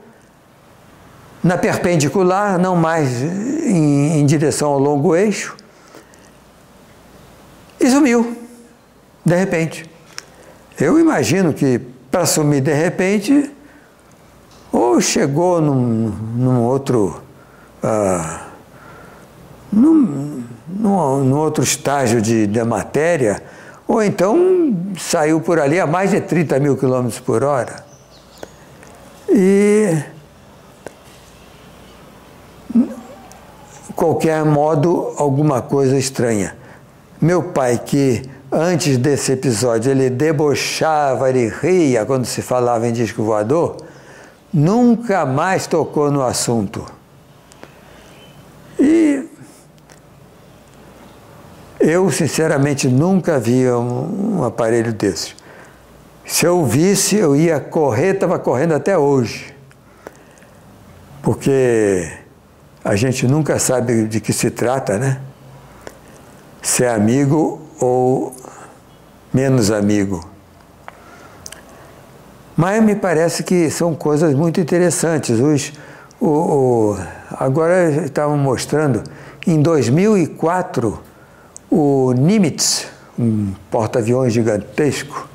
na 1.43 1.57
perpendicular, 1.57 2.57
não 2.57 2.75
mais 2.75 3.21
em, 3.21 4.19
em 4.19 4.25
direção 4.25 4.71
ao 4.71 4.79
longo 4.79 5.15
eixo, 5.15 5.55
e 7.79 7.89
sumiu 7.89 8.37
de 9.25 9.35
repente. 9.35 9.89
Eu 10.79 10.99
imagino 10.99 11.53
que 11.53 11.79
para 12.09 12.25
sumir 12.25 12.61
de 12.61 12.73
repente, 12.73 13.51
ou 14.71 15.01
chegou 15.01 15.61
num, 15.61 16.13
num 16.35 16.61
outro. 16.61 17.21
Uh, 17.83 18.43
num, 19.71 20.43
num, 20.67 21.23
num, 21.23 21.37
outro 21.37 21.63
estágio 21.63 22.21
de 22.21 22.63
matéria, 22.63 23.41
ou 23.87 24.01
então 24.01 24.37
saiu 24.97 25.41
por 25.41 25.59
ali 25.59 25.79
a 25.79 25.87
mais 25.87 26.11
de 26.11 26.21
30 26.21 26.59
mil 26.59 26.77
quilômetros 26.77 27.19
por 27.19 27.43
hora. 27.43 27.83
E 29.27 29.97
qualquer 33.95 34.43
modo, 34.45 35.13
alguma 35.17 35.61
coisa 35.61 35.97
estranha. 35.97 36.55
Meu 37.21 37.43
pai, 37.43 37.79
que 37.83 38.23
antes 38.51 38.97
desse 38.97 39.31
episódio 39.31 39.91
ele 39.91 40.09
debochava, 40.09 41.29
ele 41.29 41.47
ria 41.47 42.05
quando 42.05 42.25
se 42.25 42.41
falava 42.41 42.87
em 42.87 42.91
disco 42.91 43.23
voador, 43.23 43.77
nunca 44.53 45.25
mais 45.25 45.67
tocou 45.67 46.11
no 46.11 46.21
assunto. 46.21 46.85
E 48.79 49.27
eu, 51.79 52.09
sinceramente, 52.11 52.87
nunca 52.87 53.39
vi 53.39 53.69
um, 53.69 54.39
um 54.39 54.43
aparelho 54.43 54.93
desse. 54.93 55.35
Se 56.25 56.45
eu 56.45 56.65
visse, 56.65 57.17
eu 57.17 57.35
ia 57.35 57.59
correr, 57.59 58.15
estava 58.15 58.39
correndo 58.39 58.73
até 58.73 58.97
hoje. 58.97 59.53
Porque 61.21 62.22
a 62.83 62.95
gente 62.95 63.27
nunca 63.27 63.57
sabe 63.57 64.05
de 64.07 64.19
que 64.19 64.33
se 64.33 64.51
trata, 64.51 64.97
né? 64.97 65.21
Se 66.61 66.83
é 66.83 66.89
amigo 66.93 67.61
ou 67.79 68.35
menos 69.33 69.71
amigo. 69.71 70.27
Mas 72.55 72.83
me 72.83 72.95
parece 72.95 73.43
que 73.43 73.69
são 73.69 73.95
coisas 73.95 74.33
muito 74.35 74.59
interessantes. 74.59 75.39
Os, 75.39 75.73
o, 76.19 76.27
o, 76.27 76.97
agora 77.31 77.89
estavam 78.05 78.37
mostrando, 78.37 79.03
em 79.47 79.61
2004, 79.61 80.99
o 81.71 82.13
Nimitz, 82.13 82.87
um 83.17 83.53
porta-aviões 83.71 84.33
gigantesco, 84.33 85.27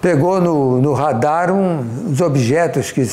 pegou 0.00 0.40
no, 0.40 0.80
no 0.80 0.92
radar 0.92 1.52
uns 1.52 2.20
objetos 2.20 2.90
que 2.90 3.08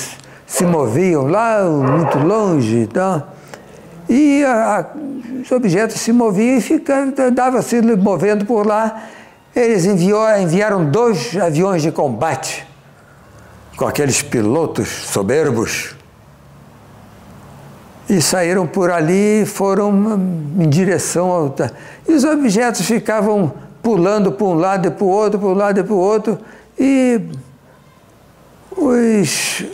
se 0.51 0.65
moviam 0.65 1.27
lá 1.27 1.63
muito 1.63 2.17
longe. 2.19 2.85
Tá? 2.87 3.23
E 4.09 4.43
a, 4.43 4.79
a, 4.79 4.85
os 5.41 5.49
objetos 5.49 6.01
se 6.01 6.11
moviam 6.11 6.57
e 6.57 6.61
ficava, 6.61 7.31
dava 7.31 7.61
se 7.61 7.81
movendo 7.81 8.45
por 8.45 8.67
lá. 8.67 9.03
Eles 9.55 9.85
enviou, 9.85 10.29
enviaram 10.37 10.85
dois 10.85 11.37
aviões 11.37 11.81
de 11.81 11.91
combate 11.91 12.67
com 13.77 13.87
aqueles 13.87 14.21
pilotos 14.21 14.89
soberbos 14.89 15.95
e 18.09 18.21
saíram 18.21 18.67
por 18.67 18.91
ali 18.91 19.43
e 19.43 19.45
foram 19.45 20.19
em 20.59 20.69
direção 20.69 21.31
ao. 21.31 21.55
E 22.07 22.11
os 22.11 22.25
objetos 22.25 22.85
ficavam 22.85 23.53
pulando 23.81 24.33
para 24.33 24.45
um 24.45 24.53
lado 24.53 24.89
e 24.89 24.91
para 24.91 25.05
o 25.05 25.07
outro, 25.07 25.39
para 25.39 25.47
um 25.47 25.53
lado 25.53 25.79
e 25.79 25.83
para 25.83 25.93
o 25.93 25.97
outro, 25.97 26.37
e 26.77 27.21
os 28.75 29.65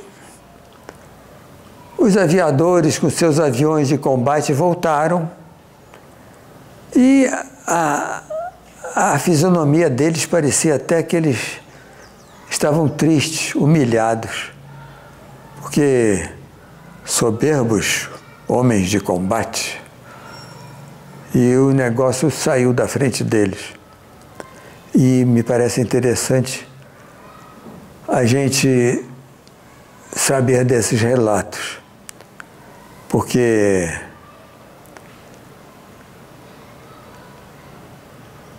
os 1.98 2.16
aviadores 2.16 3.00
com 3.00 3.10
seus 3.10 3.40
aviões 3.40 3.88
de 3.88 3.98
combate 3.98 4.54
voltaram 4.54 5.30
e 6.96 7.28
a, 7.66 8.22
a 8.96 9.20
fisionomia 9.20 9.90
deles 9.90 10.26
parecia 10.26 10.76
até 10.76 11.02
que 11.02 11.16
eles 11.16 11.60
estavam 12.50 12.88
tristes, 12.88 13.56
humilhados, 13.56 14.52
porque 15.60 16.30
soberbos 17.04 18.10
homens 18.48 18.90
de 18.90 19.00
combate 19.00 19.82
e 21.34 21.56
o 21.56 21.72
negócio 21.72 22.30
saiu 22.32 22.72
da 22.74 22.88
frente 22.88 23.24
deles. 23.24 23.74
E 24.96 25.26
me 25.26 25.44
parece 25.44 25.82
interessante 25.82 26.68
a 28.08 28.24
gente 28.24 29.06
saber 30.16 30.64
desses 30.64 31.02
relatos 31.02 31.87
porque 33.10 33.90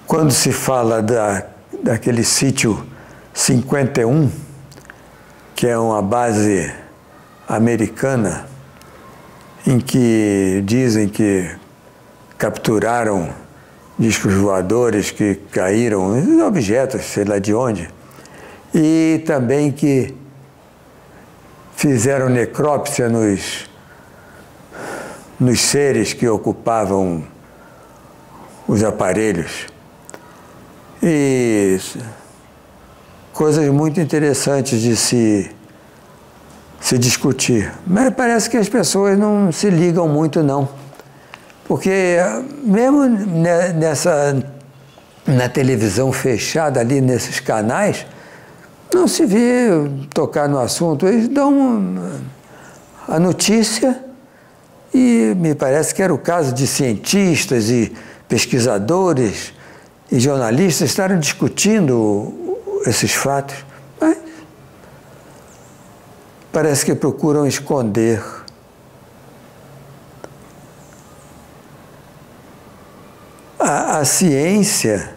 quando 0.06 0.30
se 0.30 0.52
fala 0.52 1.02
da, 1.02 1.46
daquele 1.82 2.24
sítio 2.24 2.86
51, 3.34 4.30
que 5.54 5.66
é 5.66 5.76
uma 5.76 6.00
base 6.00 6.72
americana, 7.46 8.46
em 9.66 9.78
que 9.78 10.62
dizem 10.64 11.08
que 11.08 11.50
capturaram 12.38 13.28
discos 13.98 14.32
voadores 14.34 15.10
que 15.10 15.34
caíram, 15.52 16.46
objetos, 16.46 17.04
sei 17.04 17.24
lá 17.24 17.38
de 17.38 17.52
onde, 17.52 17.90
e 18.74 19.22
também 19.26 19.70
que 19.70 20.14
fizeram 21.74 22.28
necrópsia 22.28 23.08
nos, 23.08 23.67
nos 25.38 25.60
seres 25.60 26.12
que 26.12 26.28
ocupavam 26.28 27.24
os 28.66 28.82
aparelhos. 28.82 29.66
E 31.02 31.78
coisas 33.32 33.68
muito 33.68 34.00
interessantes 34.00 34.80
de 34.80 34.96
se, 34.96 35.50
se 36.80 36.98
discutir. 36.98 37.72
Mas 37.86 38.12
parece 38.14 38.50
que 38.50 38.56
as 38.56 38.68
pessoas 38.68 39.16
não 39.16 39.52
se 39.52 39.70
ligam 39.70 40.08
muito, 40.08 40.42
não. 40.42 40.68
Porque 41.66 42.16
mesmo 42.64 43.06
nessa 43.74 44.34
na 45.26 45.48
televisão 45.48 46.10
fechada 46.10 46.80
ali 46.80 47.02
nesses 47.02 47.38
canais, 47.38 48.06
não 48.92 49.06
se 49.06 49.26
vê 49.26 49.68
tocar 50.12 50.48
no 50.48 50.58
assunto. 50.58 51.06
Eles 51.06 51.28
dão 51.28 52.10
a 53.06 53.20
notícia 53.20 54.07
e 54.92 55.34
me 55.36 55.54
parece 55.54 55.94
que 55.94 56.02
era 56.02 56.12
o 56.12 56.18
caso 56.18 56.52
de 56.52 56.66
cientistas 56.66 57.70
e 57.70 57.92
pesquisadores 58.28 59.52
e 60.10 60.18
jornalistas 60.18 60.90
estarem 60.90 61.18
discutindo 61.18 62.56
esses 62.86 63.14
fatos, 63.14 63.56
mas 64.00 64.16
parece 66.52 66.84
que 66.84 66.94
procuram 66.94 67.46
esconder. 67.46 68.22
A, 73.58 73.98
a 73.98 74.04
ciência, 74.04 75.14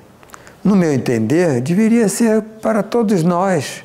no 0.63 0.75
meu 0.75 0.92
entender, 0.92 1.62
deveria 1.62 2.10
ser 2.10 2.42
para 2.62 2.84
todos 2.84 3.24
nós 3.24 3.84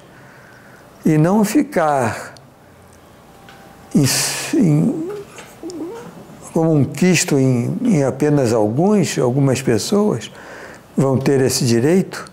e 1.05 1.17
não 1.17 1.45
ficar 1.45 2.35
em, 3.95 4.05
em, 4.55 5.06
como 6.57 6.73
um 6.73 6.87
quisto 6.87 7.39
em, 7.39 7.77
em 7.85 8.03
apenas 8.03 8.55
alguns, 8.55 9.19
algumas 9.19 9.61
pessoas 9.61 10.31
vão 10.97 11.19
ter 11.19 11.39
esse 11.43 11.67
direito. 11.67 12.33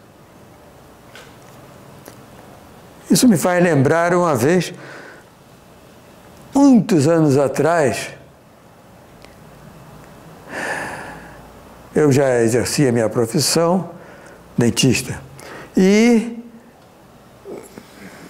Isso 3.11 3.27
me 3.27 3.35
faz 3.35 3.61
lembrar 3.61 4.13
uma 4.13 4.33
vez, 4.33 4.73
muitos 6.55 7.05
anos 7.05 7.37
atrás, 7.37 8.11
eu 11.93 12.09
já 12.09 12.41
exercia 12.43 12.93
minha 12.93 13.09
profissão, 13.09 13.89
dentista, 14.57 15.19
e 15.75 16.41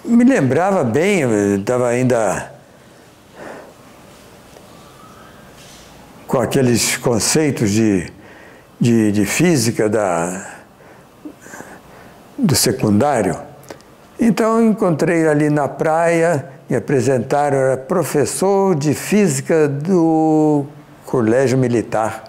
me 0.04 0.24
lembrava 0.24 0.82
bem, 0.82 1.54
estava 1.54 1.86
ainda 1.86 2.52
com 6.34 6.40
aqueles 6.40 6.96
conceitos 6.96 7.70
de, 7.70 8.12
de, 8.80 9.12
de 9.12 9.24
física 9.24 9.88
da, 9.88 10.44
do 12.36 12.56
secundário. 12.56 13.38
Então 14.18 14.60
encontrei 14.60 15.28
ali 15.28 15.48
na 15.48 15.68
praia, 15.68 16.50
me 16.68 16.74
apresentaram, 16.74 17.56
era 17.56 17.76
professor 17.76 18.74
de 18.74 18.94
física 18.94 19.68
do 19.68 20.66
colégio 21.06 21.56
militar. 21.56 22.24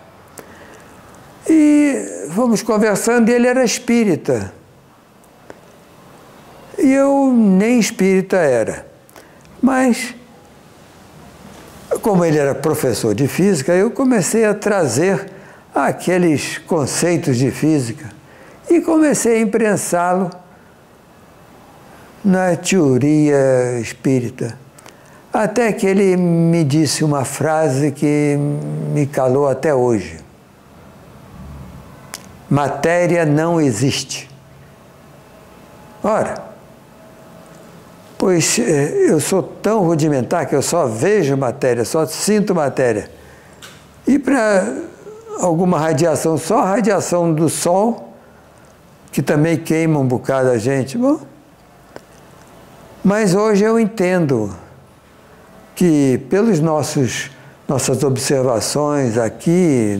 E 1.49 2.27
fomos 2.29 2.61
conversando 2.61 3.29
e 3.29 3.33
ele 3.33 3.47
era 3.47 3.63
espírita. 3.63 4.53
E 6.77 6.93
eu 6.93 7.33
nem 7.35 7.79
espírita 7.79 8.37
era. 8.37 8.85
Mas, 9.59 10.13
como 12.01 12.23
ele 12.25 12.37
era 12.37 12.55
professor 12.55 13.13
de 13.13 13.27
física, 13.27 13.73
eu 13.73 13.91
comecei 13.91 14.45
a 14.45 14.53
trazer 14.53 15.31
aqueles 15.73 16.57
conceitos 16.59 17.37
de 17.37 17.51
física 17.51 18.09
e 18.69 18.81
comecei 18.81 19.37
a 19.37 19.41
imprensá-lo 19.41 20.29
na 22.23 22.55
teoria 22.55 23.79
espírita. 23.79 24.57
Até 25.31 25.71
que 25.73 25.85
ele 25.85 26.15
me 26.15 26.63
disse 26.63 27.03
uma 27.03 27.25
frase 27.25 27.91
que 27.91 28.37
me 28.93 29.05
calou 29.05 29.47
até 29.47 29.73
hoje. 29.75 30.17
Matéria 32.49 33.25
não 33.25 33.59
existe. 33.59 34.29
Ora, 36.01 36.44
pois 38.25 38.57
eh, 38.57 39.05
eu 39.07 39.19
sou 39.19 39.43
tão 39.43 39.83
rudimentar 39.83 40.47
que 40.47 40.55
eu 40.55 40.61
só 40.63 40.87
vejo 40.87 41.37
matéria, 41.37 41.85
só 41.85 42.07
sinto 42.07 42.55
matéria. 42.55 43.07
E 44.07 44.17
para 44.17 44.77
alguma 45.39 45.77
radiação, 45.77 46.35
só 46.35 46.57
a 46.57 46.65
radiação 46.65 47.31
do 47.31 47.47
sol, 47.47 48.15
que 49.11 49.21
também 49.21 49.57
queima 49.57 49.99
um 49.99 50.07
bocado 50.07 50.49
a 50.49 50.57
gente. 50.57 50.97
Bom, 50.97 51.19
mas 53.03 53.35
hoje 53.35 53.63
eu 53.63 53.79
entendo 53.79 54.51
que 55.75 56.19
pelos 56.27 56.59
nossos 56.59 57.29
nossas 57.67 58.03
observações 58.03 59.19
aqui 59.19 59.99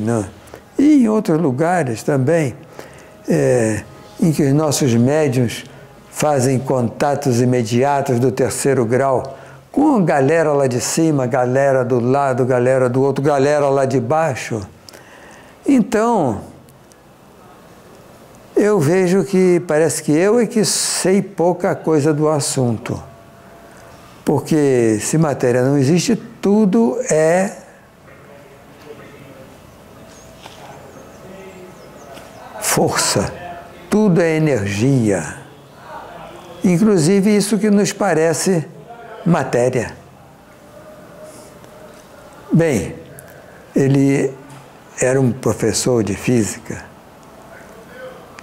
e 0.79 1.03
em 1.03 1.07
outros 1.07 1.39
lugares 1.39 2.01
também, 2.01 2.55
é, 3.29 3.83
em 4.19 4.31
que 4.31 4.41
os 4.41 4.53
nossos 4.53 4.95
médios 4.95 5.63
fazem 6.15 6.57
contatos 6.57 7.41
imediatos 7.41 8.21
do 8.21 8.31
terceiro 8.31 8.85
grau 8.85 9.37
com 9.69 9.97
a 9.97 9.99
galera 9.99 10.53
lá 10.53 10.65
de 10.65 10.79
cima, 10.79 11.27
galera 11.27 11.83
do 11.83 11.99
lado, 11.99 12.45
galera 12.45 12.87
do 12.87 13.03
outro, 13.03 13.21
galera 13.21 13.67
lá 13.67 13.83
de 13.83 13.99
baixo. 13.99 14.65
Então, 15.67 16.39
eu 18.55 18.79
vejo 18.79 19.25
que 19.25 19.61
parece 19.67 20.01
que 20.01 20.13
eu 20.13 20.39
é 20.39 20.45
que 20.45 20.63
sei 20.63 21.21
pouca 21.21 21.75
coisa 21.75 22.13
do 22.13 22.29
assunto. 22.29 22.97
Porque 24.23 24.97
se 25.01 25.17
matéria 25.17 25.63
não 25.63 25.77
existe, 25.77 26.15
tudo 26.15 26.97
é 27.11 27.57
força, 32.61 33.33
tudo 33.89 34.21
é 34.21 34.37
energia. 34.37 35.44
Inclusive 36.65 37.29
isso 37.29 37.59
que 37.59 37.69
nos 37.69 37.93
parece 37.93 38.65
matéria. 39.23 39.95
Bem, 42.51 42.95
ele 43.75 44.33
era 44.99 45.21
um 45.21 45.31
professor 45.31 46.03
de 46.03 46.15
física 46.15 46.83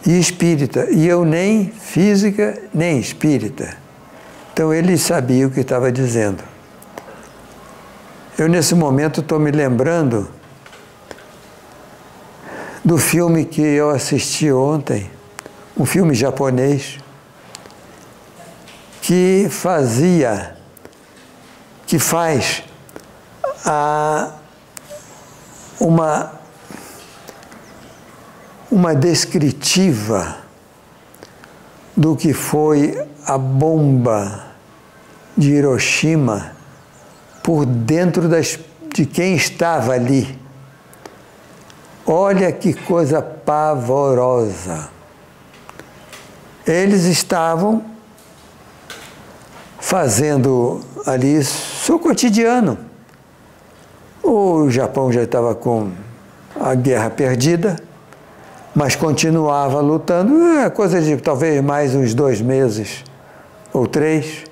e 0.06 0.20
espírita, 0.20 0.86
e 0.92 1.08
eu 1.08 1.24
nem 1.24 1.72
física 1.72 2.56
nem 2.72 3.00
espírita. 3.00 3.76
Então 4.52 4.72
ele 4.72 4.96
sabia 4.96 5.48
o 5.48 5.50
que 5.50 5.60
estava 5.60 5.90
dizendo. 5.90 6.44
Eu, 8.38 8.48
nesse 8.48 8.76
momento, 8.76 9.20
estou 9.20 9.40
me 9.40 9.50
lembrando 9.50 10.30
do 12.84 12.98
filme 12.98 13.44
que 13.44 13.60
eu 13.60 13.90
assisti 13.90 14.52
ontem, 14.52 15.10
um 15.76 15.84
filme 15.84 16.14
japonês, 16.14 17.01
que 19.12 19.46
fazia, 19.50 20.56
que 21.86 21.98
faz 21.98 22.62
a, 23.62 24.32
uma 25.78 26.32
uma 28.70 28.94
descritiva 28.94 30.38
do 31.94 32.16
que 32.16 32.32
foi 32.32 33.06
a 33.26 33.36
bomba 33.36 34.46
de 35.36 35.50
Hiroshima 35.50 36.56
por 37.42 37.66
dentro 37.66 38.30
das, 38.30 38.58
de 38.94 39.04
quem 39.04 39.34
estava 39.34 39.92
ali. 39.92 40.40
Olha 42.06 42.50
que 42.50 42.72
coisa 42.72 43.20
pavorosa. 43.20 44.88
Eles 46.66 47.04
estavam 47.04 47.91
fazendo 49.92 50.80
ali 51.04 51.44
seu 51.44 51.98
cotidiano. 51.98 52.78
O 54.22 54.70
Japão 54.70 55.12
já 55.12 55.22
estava 55.22 55.54
com 55.54 55.90
a 56.58 56.74
guerra 56.74 57.10
perdida 57.10 57.76
mas 58.74 58.96
continuava 58.96 59.80
lutando, 59.80 60.34
é 60.60 60.70
coisa 60.70 60.98
de 60.98 61.18
talvez 61.18 61.62
mais 61.62 61.94
uns 61.94 62.14
dois 62.14 62.40
meses 62.40 63.04
ou 63.70 63.86
três. 63.86 64.44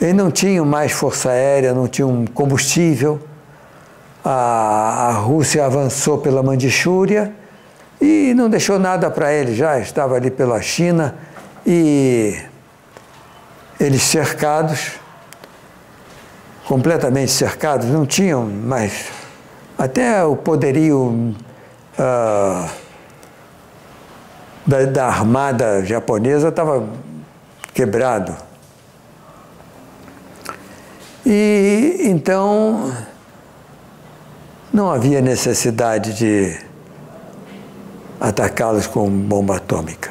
Eles 0.00 0.14
não 0.14 0.30
tinham 0.30 0.64
mais 0.64 0.92
força 0.92 1.30
aérea, 1.30 1.74
não 1.74 1.88
tinham 1.88 2.24
combustível. 2.32 3.18
A, 4.24 5.08
a 5.08 5.12
Rússia 5.14 5.66
avançou 5.66 6.18
pela 6.18 6.44
Mandichúria 6.44 7.32
e 8.00 8.32
não 8.34 8.48
deixou 8.48 8.78
nada 8.78 9.10
para 9.10 9.32
eles 9.32 9.56
já, 9.56 9.80
estava 9.80 10.14
ali 10.14 10.30
pela 10.30 10.62
China 10.62 11.16
e 11.66 12.49
eles 13.80 14.02
cercados, 14.02 14.92
completamente 16.66 17.32
cercados, 17.32 17.88
não 17.88 18.04
tinham 18.04 18.44
mais 18.44 19.06
até 19.78 20.22
o 20.22 20.36
poderio 20.36 21.34
uh, 21.98 22.70
da, 24.66 24.84
da 24.84 25.06
armada 25.06 25.82
japonesa 25.82 26.48
estava 26.48 26.86
quebrado. 27.72 28.36
E 31.24 31.96
então 32.00 32.94
não 34.70 34.90
havia 34.90 35.22
necessidade 35.22 36.12
de 36.12 36.58
atacá-los 38.20 38.86
com 38.86 39.08
bomba 39.08 39.56
atômica. 39.56 40.10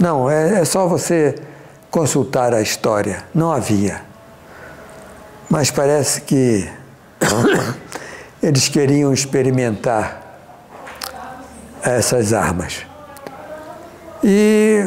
Não, 0.00 0.30
é, 0.30 0.60
é 0.60 0.64
só 0.64 0.86
você 0.86 1.34
consultar 1.96 2.52
a 2.52 2.60
história. 2.60 3.24
Não 3.34 3.50
havia. 3.50 4.02
Mas 5.48 5.70
parece 5.70 6.20
que 6.20 6.68
eles 8.42 8.68
queriam 8.68 9.14
experimentar 9.14 10.22
essas 11.82 12.34
armas. 12.34 12.84
E 14.22 14.82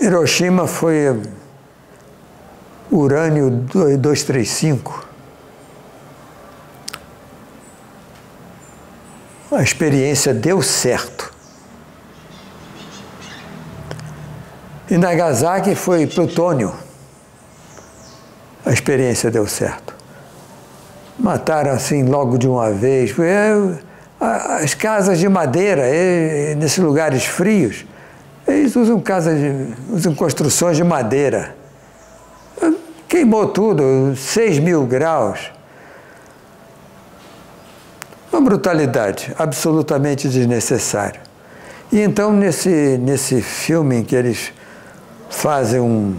Hiroshima 0.00 0.68
foi 0.68 1.20
urânio 2.88 3.50
235. 3.50 5.08
A 9.50 9.60
experiência 9.60 10.32
deu 10.32 10.62
certo. 10.62 11.33
E 14.94 14.96
Nagasaki 14.96 15.74
foi 15.74 16.06
plutônio. 16.06 16.72
A 18.64 18.70
experiência 18.70 19.28
deu 19.28 19.44
certo. 19.44 19.92
Mataram 21.18 21.72
assim 21.72 22.04
logo 22.04 22.38
de 22.38 22.46
uma 22.46 22.70
vez. 22.70 23.12
É, 23.18 23.54
as 24.62 24.72
casas 24.72 25.18
de 25.18 25.28
madeira, 25.28 25.82
é, 25.84 26.54
nesses 26.54 26.78
lugares 26.78 27.24
frios, 27.24 27.84
eles 28.46 28.76
usam 28.76 29.00
casas 29.00 29.36
de, 29.36 29.74
usam 29.92 30.14
construções 30.14 30.76
de 30.76 30.84
madeira. 30.84 31.56
Queimou 33.08 33.48
tudo, 33.48 34.14
6 34.14 34.60
mil 34.60 34.86
graus. 34.86 35.50
Uma 38.30 38.40
brutalidade 38.40 39.34
absolutamente 39.36 40.28
desnecessária. 40.28 41.20
E 41.90 42.00
então, 42.00 42.32
nesse, 42.32 42.96
nesse 42.98 43.42
filme 43.42 43.96
em 43.96 44.04
que 44.04 44.14
eles 44.14 44.52
fazem 45.28 45.80
um, 45.80 46.16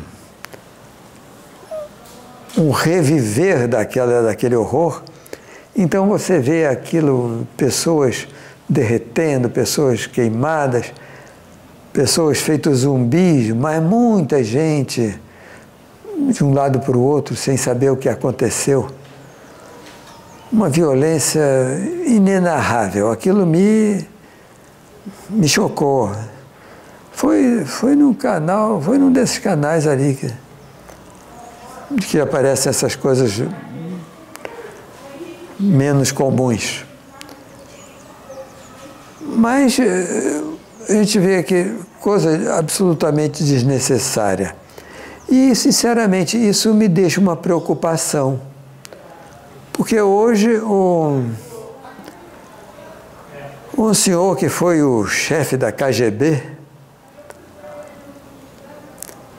um 2.58 2.72
reviver 2.72 3.68
daquela, 3.68 4.24
daquele 4.24 4.56
horror, 4.56 5.02
então 5.76 6.08
você 6.08 6.40
vê 6.40 6.66
aquilo, 6.66 7.46
pessoas 7.58 8.28
derretendo, 8.68 9.50
pessoas 9.50 10.08
queimadas, 10.08 10.92
pessoas 11.92 12.40
feitas 12.40 12.80
zumbis, 12.80 13.52
mas 13.52 13.82
muita 13.82 14.44
gente 14.44 15.20
de 16.32 16.44
um 16.44 16.54
lado 16.54 16.80
para 16.80 16.98
o 16.98 17.02
outro 17.02 17.36
sem 17.36 17.58
saber 17.58 17.92
o 17.92 17.98
que 17.98 18.10
aconteceu. 18.10 18.88
Uma 20.52 20.70
violência 20.70 21.42
inenarrável. 22.06 23.12
Aquilo 23.12 23.46
me, 23.46 24.08
me 25.30 25.48
chocou. 25.48 26.12
Foi, 27.16 27.64
foi 27.64 27.96
num 27.96 28.14
canal, 28.14 28.82
foi 28.82 28.98
num 28.98 29.10
desses 29.10 29.40
canais 29.40 29.88
ali 29.88 30.16
que, 30.16 30.34
que 32.08 32.20
aparecem 32.20 32.70
essas 32.70 32.94
coisas 32.94 33.42
menos 35.58 36.12
comuns. 36.12 36.86
Mas 39.22 39.80
eh, 39.80 40.42
a 40.90 40.92
gente 40.92 41.18
vê 41.18 41.38
aqui 41.38 41.74
coisa 42.02 42.58
absolutamente 42.58 43.46
desnecessária. 43.46 44.54
E, 45.30 45.56
sinceramente, 45.56 46.38
isso 46.38 46.74
me 46.74 46.90
deixa 46.90 47.22
uma 47.22 47.38
preocupação. 47.38 48.42
Porque 49.72 50.02
hoje 50.02 50.60
um, 50.60 51.32
um 53.78 53.94
senhor 53.94 54.36
que 54.36 54.50
foi 54.50 54.84
o 54.84 55.06
chefe 55.08 55.56
da 55.56 55.72
KGB 55.72 56.55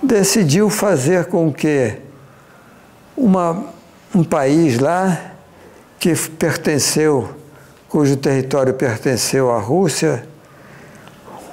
decidiu 0.06 0.70
fazer 0.70 1.26
com 1.26 1.52
que 1.52 1.94
uma, 3.16 3.64
um 4.14 4.24
país 4.24 4.78
lá 4.78 5.32
que 5.98 6.14
pertenceu, 6.14 7.28
cujo 7.88 8.16
território 8.16 8.74
pertenceu 8.74 9.50
à 9.50 9.58
Rússia, 9.58 10.26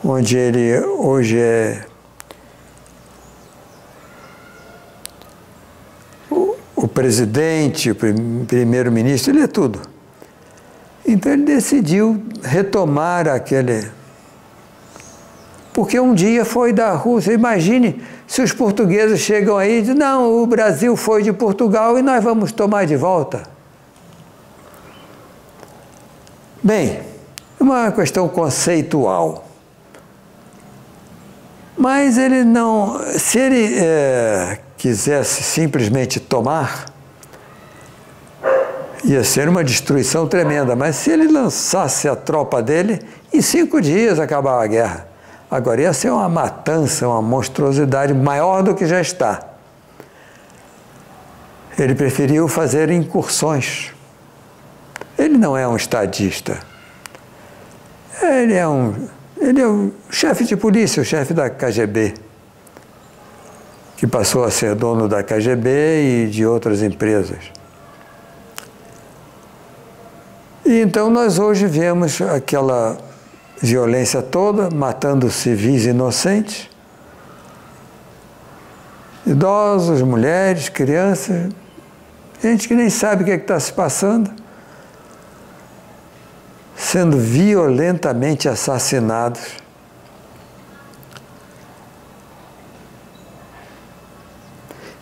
onde 0.03 0.37
ele 0.37 0.79
hoje 0.79 1.37
é 1.39 1.85
o 6.75 6.87
presidente, 6.87 7.91
o 7.91 7.95
primeiro-ministro, 7.95 9.31
ele 9.31 9.41
é 9.41 9.47
tudo. 9.47 9.81
Então 11.05 11.31
ele 11.31 11.43
decidiu 11.43 12.21
retomar 12.43 13.27
aquele. 13.27 13.89
Porque 15.73 15.97
um 15.99 16.13
dia 16.13 16.43
foi 16.43 16.73
da 16.73 16.91
Rússia. 16.93 17.31
Imagine 17.31 18.01
se 18.34 18.41
os 18.41 18.52
portugueses 18.52 19.19
chegam 19.19 19.60
aí 19.60 19.78
e 19.78 19.82
dizem: 19.82 19.96
não, 19.96 20.41
o 20.41 20.48
Brasil 20.48 20.98
foi 20.98 21.22
de 21.22 21.32
Portugal 21.32 22.00
e 22.00 22.02
nós 22.02 22.24
vamos 22.24 22.52
tomar 22.52 22.88
de 22.88 22.96
volta. 22.96 23.43
Bem, 26.63 27.00
é 27.60 27.63
uma 27.63 27.91
questão 27.91 28.28
conceitual. 28.28 29.48
Mas 31.78 32.17
ele 32.17 32.43
não. 32.43 33.00
Se 33.19 33.38
ele 33.38 33.76
é, 33.78 34.58
quisesse 34.78 35.43
simplesmente 35.43 36.19
tomar, 36.19 36.88
ia 39.04 39.24
ser 39.24 39.48
uma 39.48 39.63
destruição 39.63 40.28
tremenda. 40.28 40.76
Mas 40.76 40.96
se 40.96 41.12
ele 41.12 41.28
lançasse 41.28 42.10
a 42.10 42.15
tropa 42.15 42.63
dele, 42.63 43.00
em 43.32 43.43
cinco 43.43 43.80
dias 43.80 44.19
acabava 44.19 44.63
a 44.63 44.65
guerra. 44.65 45.12
Agora 45.53 45.81
ia 45.81 45.93
ser 45.93 46.09
uma 46.09 46.27
matança, 46.27 47.07
uma 47.07 47.21
monstruosidade 47.21 48.11
maior 48.13 48.63
do 48.63 48.73
que 48.73 48.87
já 48.87 48.99
está. 48.99 49.39
Ele 51.77 51.93
preferiu 51.93 52.47
fazer 52.47 52.89
incursões. 52.89 53.91
Ele 55.17 55.37
não 55.37 55.55
é 55.55 55.67
um 55.67 55.75
estadista. 55.75 56.57
Ele 58.21 58.53
é 58.53 58.67
um, 58.67 58.95
ele 59.39 59.61
é 59.61 59.67
o 59.67 59.91
chefe 60.09 60.43
de 60.43 60.57
polícia, 60.57 61.01
o 61.01 61.05
chefe 61.05 61.33
da 61.33 61.49
KGB 61.49 62.15
que 64.03 64.07
passou 64.07 64.43
a 64.43 64.51
ser 64.51 64.75
dono 64.75 65.07
da 65.07 65.23
KGB 65.23 65.69
e 65.69 66.27
de 66.29 66.45
outras 66.45 66.81
empresas. 66.81 67.39
E 70.65 70.81
então 70.81 71.09
nós 71.09 71.37
hoje 71.37 71.67
vemos 71.67 72.19
aquela 72.21 72.97
violência 73.63 74.21
toda, 74.21 74.69
matando 74.69 75.32
civis 75.32 75.86
inocentes, 75.86 76.69
idosos, 79.26 80.02
mulheres, 80.02 80.67
crianças, 80.67 81.49
gente 82.41 82.67
que 82.67 82.76
nem 82.76 82.89
sabe 82.89 83.23
o 83.23 83.26
que 83.26 83.32
é 83.32 83.36
está 83.36 83.58
se 83.58 83.71
passando, 83.71 84.30
sendo 86.76 87.17
violentamente 87.17 88.49
assassinados. 88.49 89.41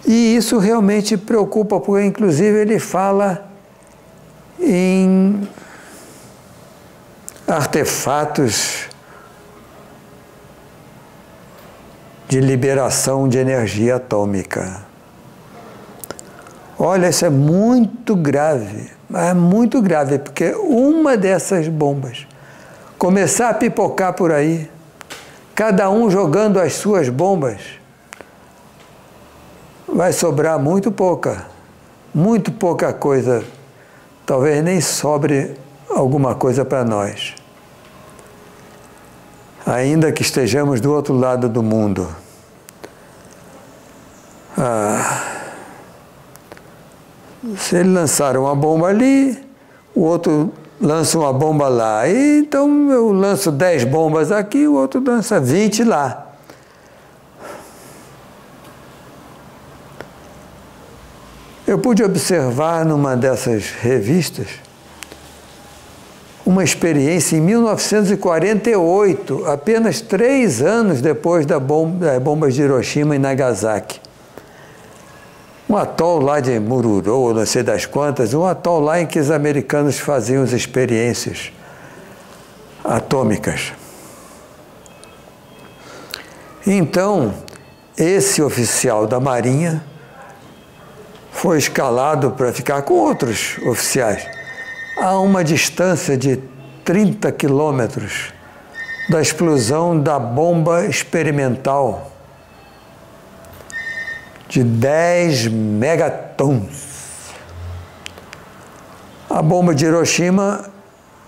E 0.06 0.36
isso 0.36 0.60
realmente 0.60 1.18
preocupa, 1.18 1.80
porque 1.80 2.06
inclusive 2.06 2.60
ele 2.60 2.78
fala 2.78 3.50
em 4.60 5.48
artefatos 7.52 8.88
de 12.28 12.40
liberação 12.40 13.28
de 13.28 13.38
energia 13.38 13.98
atômica. 13.98 14.84
Olha, 16.80 17.10
isso 17.10 17.26
é 17.26 17.30
muito 17.30 18.16
grave, 18.16 18.90
é 19.14 19.34
muito 19.34 19.82
grave, 19.82 20.18
porque 20.18 20.54
uma 20.54 21.18
dessas 21.18 21.68
bombas 21.68 22.26
começar 22.98 23.50
a 23.50 23.54
pipocar 23.56 24.14
por 24.14 24.32
aí, 24.32 24.70
cada 25.56 25.90
um 25.90 26.10
jogando 26.10 26.60
as 26.60 26.74
suas 26.74 27.10
bombas, 27.10 27.60
vai 29.88 30.14
sobrar 30.14 30.60
muito 30.60 30.92
pouca, 30.92 31.48
muito 32.14 32.52
pouca 32.52 32.94
coisa. 32.94 33.44
Talvez 34.24 34.64
nem 34.64 34.80
sobre 34.80 35.58
alguma 35.90 36.36
coisa 36.36 36.64
para 36.64 36.86
nós. 36.86 37.41
Ainda 39.66 40.12
que 40.12 40.22
estejamos 40.22 40.82
do 40.82 40.92
outro 40.92 41.14
lado 41.14 41.48
do 41.48 41.62
mundo. 41.62 42.08
Ah, 44.58 45.22
se 47.58 47.76
ele 47.76 47.90
lançar 47.90 48.38
uma 48.38 48.56
bomba 48.56 48.88
ali, 48.88 49.38
o 49.96 50.02
outro 50.02 50.52
lança 50.80 51.18
uma 51.18 51.32
bomba 51.32 51.68
lá. 51.68 52.08
E, 52.08 52.40
então 52.40 52.92
eu 52.92 53.12
lanço 53.12 53.52
10 53.52 53.84
bombas 53.86 54.32
aqui, 54.32 54.68
o 54.68 54.74
outro 54.74 55.02
lança 55.06 55.40
20 55.40 55.84
lá. 55.84 56.28
Eu 61.68 61.80
pude 61.80 62.04
observar 62.04 62.84
numa 62.84 63.16
dessas 63.16 63.72
revistas 63.80 64.48
uma 66.52 66.64
experiência 66.66 67.38
em 67.38 67.42
1948, 67.42 69.46
apenas 69.48 70.02
três 70.02 70.62
anos 70.62 71.00
depois 71.00 71.46
da 71.46 71.58
bomba, 71.58 72.08
das 72.08 72.22
bombas 72.22 72.54
de 72.54 72.62
Hiroshima 72.62 73.16
e 73.16 73.20
Nagasaki. 73.20 74.02
Um 75.70 75.78
atol 75.78 76.20
lá 76.20 76.42
de 76.42 76.60
Mururo, 76.60 77.34
não 77.34 77.46
sei 77.46 77.64
das 77.64 77.86
quantas, 77.86 78.34
um 78.34 78.46
atol 78.46 78.82
lá 78.82 79.00
em 79.00 79.08
que 79.08 79.18
os 79.18 79.32
americanos 79.32 79.98
faziam 79.98 80.44
as 80.44 80.52
experiências 80.52 81.54
atômicas. 82.84 83.72
Então, 86.68 87.34
esse 87.98 88.42
oficial 88.42 89.08
da 89.08 89.22
Marinha 89.22 89.82
foi 91.32 91.58
escalado 91.58 92.32
para 92.32 92.52
ficar 92.52 92.82
com 92.82 92.96
outros 92.96 93.58
oficiais 93.66 94.41
a 95.02 95.18
uma 95.18 95.44
distância 95.44 96.16
de 96.16 96.38
30 96.86 97.32
quilômetros 97.32 98.32
da 99.10 99.20
explosão 99.20 100.00
da 100.00 100.20
bomba 100.20 100.86
experimental 100.86 102.12
de 104.48 104.64
10 104.64 105.48
megatons. 105.48 107.32
A 109.28 109.42
bomba 109.42 109.74
de 109.74 109.86
Hiroshima 109.86 110.70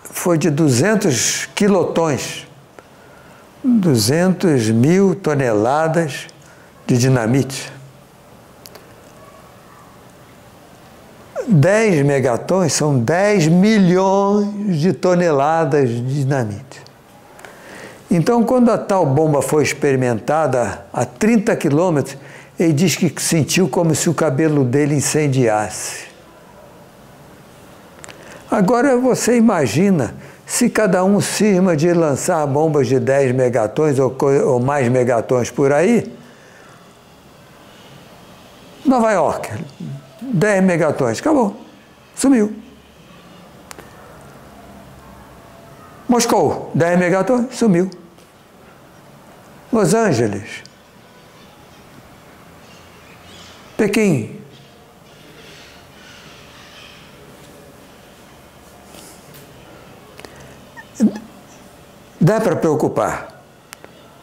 foi 0.03 0.38
de 0.38 0.51
200 0.51 1.47
quilotons, 1.55 2.45
200 3.63 4.69
mil 4.69 5.15
toneladas 5.15 6.27
de 6.86 6.95
dinamite. 6.95 7.73
10 11.47 12.06
megatons 12.06 12.73
são 12.73 12.97
10 12.97 13.47
milhões 13.47 14.79
de 14.79 14.93
toneladas 14.93 15.89
de 15.89 16.21
dinamite. 16.21 16.82
Então, 18.10 18.43
quando 18.43 18.69
a 18.69 18.77
tal 18.77 19.06
bomba 19.06 19.41
foi 19.41 19.63
experimentada 19.63 20.86
a 20.93 21.03
30 21.03 21.56
quilômetros, 21.56 22.17
ele 22.60 22.71
diz 22.71 22.95
que 22.95 23.12
sentiu 23.21 23.67
como 23.67 23.95
se 23.95 24.10
o 24.10 24.13
cabelo 24.13 24.63
dele 24.63 24.95
incendiasse. 24.95 26.06
Agora 28.49 28.95
você 28.97 29.36
imagina 29.36 30.13
se 30.45 30.69
cada 30.69 31.03
um 31.03 31.19
cisma 31.19 31.75
de 31.75 31.91
lançar 31.91 32.45
bombas 32.45 32.88
de 32.88 32.99
10 32.99 33.34
megatons 33.34 33.97
ou, 33.97 34.15
ou 34.45 34.60
mais 34.60 34.88
megatons 34.89 35.49
por 35.49 35.73
aí. 35.73 36.13
Nova 38.86 39.12
York, 39.12 39.49
10 40.31 40.63
megatons. 40.63 41.19
Acabou. 41.19 41.55
Sumiu. 42.15 42.53
Moscou, 46.07 46.71
10 46.75 46.99
megatons, 46.99 47.55
sumiu. 47.55 47.89
Los 49.71 49.93
Angeles. 49.93 50.62
Pequim. 53.75 54.39
Dá 62.21 62.39
para 62.39 62.55
preocupar. 62.55 63.41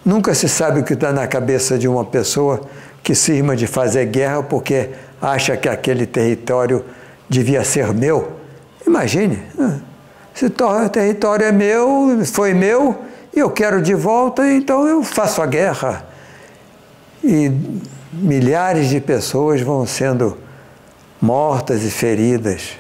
Nunca 0.05 0.35
se 0.35 0.49
sabe 0.49 0.81
o 0.81 0.85
que 0.85 0.95
está 0.95 1.13
na 1.13 1.27
cabeça 1.27 1.77
de 1.77 1.87
uma 1.87 2.05
pessoa 2.05 2.63
que 3.03 3.15
cisma 3.15 3.55
de 3.55 3.67
fazer 3.67 4.07
guerra 4.07 4.43
porque 4.43 4.91
acha 5.21 5.57
que 5.57 5.69
aquele 5.69 6.07
território 6.07 6.85
devia 7.29 7.65
ser 7.65 7.93
meu. 7.93 8.33
Imagine, 8.87 9.43
ah, 9.59 9.79
se 10.35 10.47
o 10.47 10.89
território 10.89 11.45
é 11.45 11.53
meu, 11.53 12.25
foi 12.25 12.55
meu, 12.55 12.97
e 13.35 13.39
eu 13.39 13.51
quero 13.51 13.83
de 13.83 13.95
volta, 13.95 14.49
então 14.49 14.87
eu 14.87 15.03
faço 15.03 15.43
a 15.43 15.47
guerra. 15.47 16.07
E 17.23 17.53
milhares 18.13 18.89
de 18.89 19.01
pessoas 19.01 19.61
vão 19.61 19.87
sendo 19.87 20.37
mortas 21.21 21.85
e 21.85 21.91
feridas. 21.91 22.77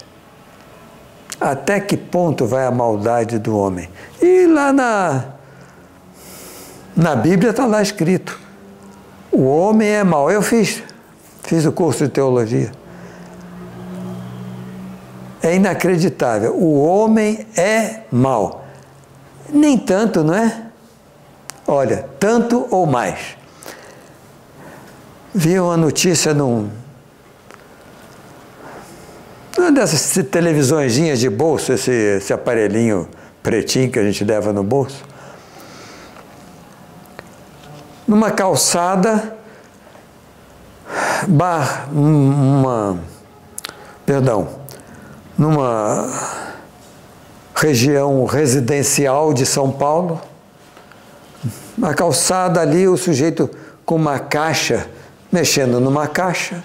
Até 1.41 1.81
que 1.81 1.97
ponto 1.97 2.47
vai 2.47 2.67
a 2.67 2.71
maldade 2.71 3.39
do 3.39 3.57
homem? 3.57 3.89
E 4.21 4.47
lá 4.47 4.73
na, 4.73 5.25
na 6.97 7.17
Bíblia 7.17 7.51
está 7.51 7.67
lá 7.67 7.81
escrito: 7.81 8.39
o 9.31 9.45
homem 9.45 9.89
é 9.89 10.05
mau. 10.05 10.31
Eu 10.31 10.43
fiz 10.43 10.83
Fiz 11.43 11.65
o 11.67 11.73
curso 11.73 12.05
de 12.05 12.11
teologia. 12.11 12.71
É 15.43 15.55
inacreditável. 15.55 16.55
O 16.55 16.83
homem 16.83 17.47
é 17.57 18.03
mau. 18.13 18.65
Nem 19.49 19.79
tanto, 19.79 20.23
não 20.23 20.35
é? 20.35 20.67
Olha, 21.67 22.09
tanto 22.19 22.67
ou 22.71 22.87
mais. 22.87 23.37
Vi 25.35 25.59
uma 25.59 25.77
notícia 25.77 26.35
num. 26.35 26.69
Uma 29.57 29.73
dessas 29.73 30.25
televisõezinhas 30.27 31.21
de 31.21 31.29
bolso, 31.29 31.73
esse, 31.73 31.91
esse 31.91 32.33
aparelhinho 32.33 33.09
pretinho 33.43 33.91
que 33.91 33.99
a 33.99 34.03
gente 34.03 34.25
leva 34.25 34.53
no 34.53 34.63
bolso. 34.63 35.05
Numa 38.07 38.31
calçada 38.31 39.37
bar, 41.31 41.89
uma, 41.93 42.99
perdão, 44.05 44.49
numa 45.39 46.11
região 47.55 48.25
residencial 48.25 49.33
de 49.33 49.47
São 49.47 49.71
Paulo, 49.71 50.21
na 51.79 51.95
calçada 51.95 52.61
ali, 52.61 52.89
o 52.89 52.97
sujeito 52.97 53.49
com 53.87 53.95
uma 53.95 54.19
caixa, 54.19 54.89
mexendo 55.31 55.79
numa 55.79 56.09
caixa. 56.09 56.65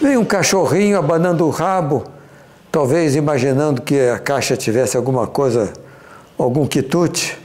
Vem 0.00 0.16
um 0.16 0.24
cachorrinho 0.24 0.98
abanando 0.98 1.46
o 1.46 1.50
rabo, 1.50 2.04
talvez 2.72 3.14
imaginando 3.14 3.82
que 3.82 4.00
a 4.08 4.18
caixa 4.18 4.56
tivesse 4.56 4.96
alguma 4.96 5.26
coisa, 5.26 5.72
algum 6.38 6.66
quitute. 6.66 7.38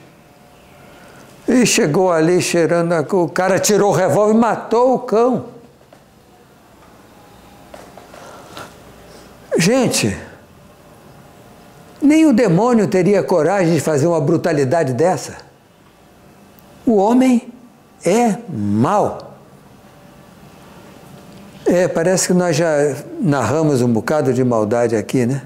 E 1.47 1.65
chegou 1.65 2.11
ali 2.11 2.41
cheirando, 2.41 2.93
o 3.13 3.27
cara 3.27 3.59
tirou 3.59 3.91
o 3.91 3.93
revólver 3.93 4.33
e 4.33 4.37
matou 4.37 4.95
o 4.95 4.99
cão. 4.99 5.60
Gente, 9.61 10.17
nem 12.01 12.25
o 12.25 12.33
demônio 12.33 12.87
teria 12.87 13.21
coragem 13.21 13.75
de 13.75 13.79
fazer 13.79 14.07
uma 14.07 14.19
brutalidade 14.19 14.91
dessa. 14.91 15.37
O 16.83 16.95
homem 16.95 17.47
é 18.03 18.37
mau. 18.49 19.37
É, 21.63 21.87
parece 21.87 22.29
que 22.29 22.33
nós 22.33 22.55
já 22.55 22.73
narramos 23.19 23.83
um 23.83 23.93
bocado 23.93 24.33
de 24.33 24.43
maldade 24.43 24.95
aqui, 24.95 25.27
né? 25.27 25.43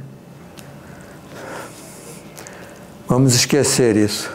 Vamos 3.09 3.35
esquecer 3.35 3.97
isso. 3.97 4.31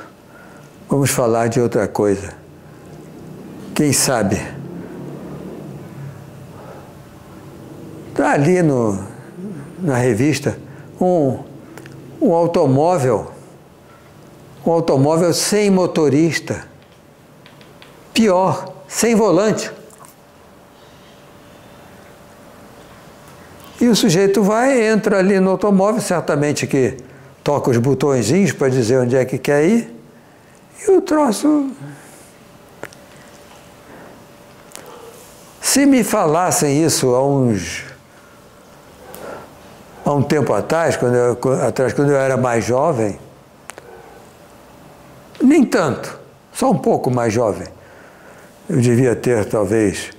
Vamos 0.90 1.08
falar 1.08 1.48
de 1.48 1.58
outra 1.58 1.88
coisa. 1.88 2.34
Quem 3.74 3.94
sabe? 3.94 4.38
Está 8.10 8.32
ali 8.32 8.60
no, 8.60 9.09
na 9.80 9.96
revista 9.96 10.58
um, 11.00 11.38
um 12.20 12.32
automóvel, 12.32 13.30
um 14.64 14.70
automóvel 14.70 15.32
sem 15.32 15.70
motorista. 15.70 16.64
Pior, 18.12 18.74
sem 18.86 19.14
volante. 19.14 19.70
E 23.80 23.88
o 23.88 23.96
sujeito 23.96 24.42
vai, 24.42 24.86
entra 24.86 25.18
ali 25.18 25.40
no 25.40 25.50
automóvel, 25.50 26.02
certamente 26.02 26.66
que 26.66 26.98
toca 27.42 27.70
os 27.70 27.78
botõezinhos 27.78 28.52
para 28.52 28.68
dizer 28.68 28.98
onde 28.98 29.16
é 29.16 29.24
que 29.24 29.38
quer 29.38 29.64
ir, 29.64 29.96
e 30.86 30.90
o 30.90 31.00
troço 31.00 31.70
Se 35.70 35.86
me 35.86 36.02
falassem 36.02 36.84
isso 36.84 37.14
há 37.14 37.24
uns 37.24 37.84
há 40.10 40.14
um 40.14 40.22
tempo 40.22 40.52
atrás, 40.52 40.96
quando 40.96 41.14
eu, 41.14 41.38
atrás, 41.62 41.92
quando 41.92 42.10
eu 42.10 42.16
era 42.16 42.36
mais 42.36 42.64
jovem, 42.64 43.18
nem 45.40 45.64
tanto, 45.64 46.18
só 46.52 46.70
um 46.70 46.78
pouco 46.78 47.10
mais 47.10 47.32
jovem. 47.32 47.68
Eu 48.68 48.80
devia 48.80 49.14
ter 49.14 49.44
talvez 49.46 50.10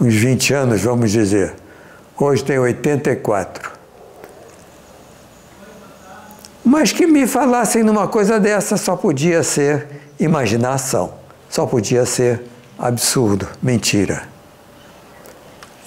uns 0.00 0.14
20 0.14 0.54
anos, 0.54 0.82
vamos 0.82 1.10
dizer. 1.10 1.54
Hoje 2.18 2.44
tenho 2.44 2.62
84. 2.62 3.72
Mas 6.64 6.92
que 6.92 7.06
me 7.06 7.26
falassem 7.26 7.82
numa 7.82 8.08
coisa 8.08 8.40
dessa 8.40 8.76
só 8.76 8.96
podia 8.96 9.42
ser 9.42 9.86
imaginação, 10.18 11.14
só 11.48 11.64
podia 11.66 12.04
ser 12.04 12.42
absurdo, 12.78 13.48
mentira. 13.62 14.24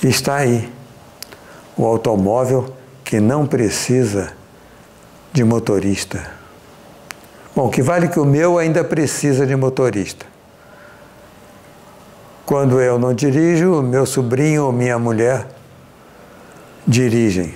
Está 0.02 0.38
aí 0.38 0.79
o 1.80 1.86
automóvel 1.86 2.76
que 3.06 3.22
não 3.22 3.48
precisa 3.48 4.34
de 5.32 5.46
motorista. 5.46 6.30
Bom, 7.56 7.70
que 7.70 7.82
vale 7.82 8.10
que 8.10 8.20
o 8.20 8.26
meu 8.26 8.58
ainda 8.58 8.84
precisa 8.84 9.48
de 9.48 9.56
motorista. 9.56 10.26
Quando 12.46 12.82
eu 12.82 13.00
não 13.00 13.14
dirijo, 13.14 13.82
meu 13.82 14.06
sobrinho 14.06 14.66
ou 14.66 14.74
minha 14.74 15.00
mulher 15.00 15.48
dirigem. 16.86 17.54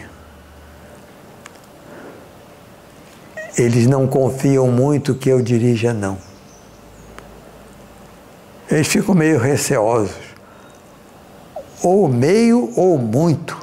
Eles 3.58 3.88
não 3.88 4.08
confiam 4.08 4.68
muito 4.70 5.16
que 5.16 5.28
eu 5.28 5.42
dirija, 5.42 5.94
não. 5.94 6.18
Eles 8.72 8.88
ficam 8.88 9.14
meio 9.14 9.38
receosos. 9.38 10.16
Ou 11.84 12.08
meio 12.08 12.72
ou 12.78 12.98
muito. 12.98 13.63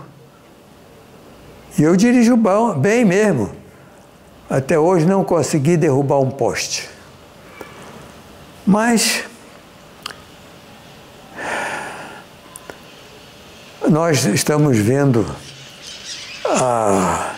E 1.79 1.83
eu 1.83 1.97
dirijo 1.97 2.37
bem 2.79 3.05
mesmo. 3.05 3.51
Até 4.49 4.79
hoje 4.79 5.07
não 5.07 5.23
consegui 5.25 5.77
derrubar 5.77 6.19
um 6.19 6.31
poste. 6.31 6.89
Mas 8.67 9.25
nós 13.89 14.25
estamos 14.25 14.77
vendo 14.77 15.25
a, 16.45 17.35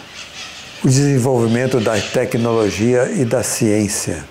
o 0.83 0.89
desenvolvimento 0.89 1.81
da 1.81 2.01
tecnologia 2.01 3.11
e 3.13 3.25
da 3.25 3.43
ciência. 3.43 4.25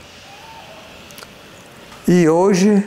E 2.07 2.27
hoje 2.27 2.83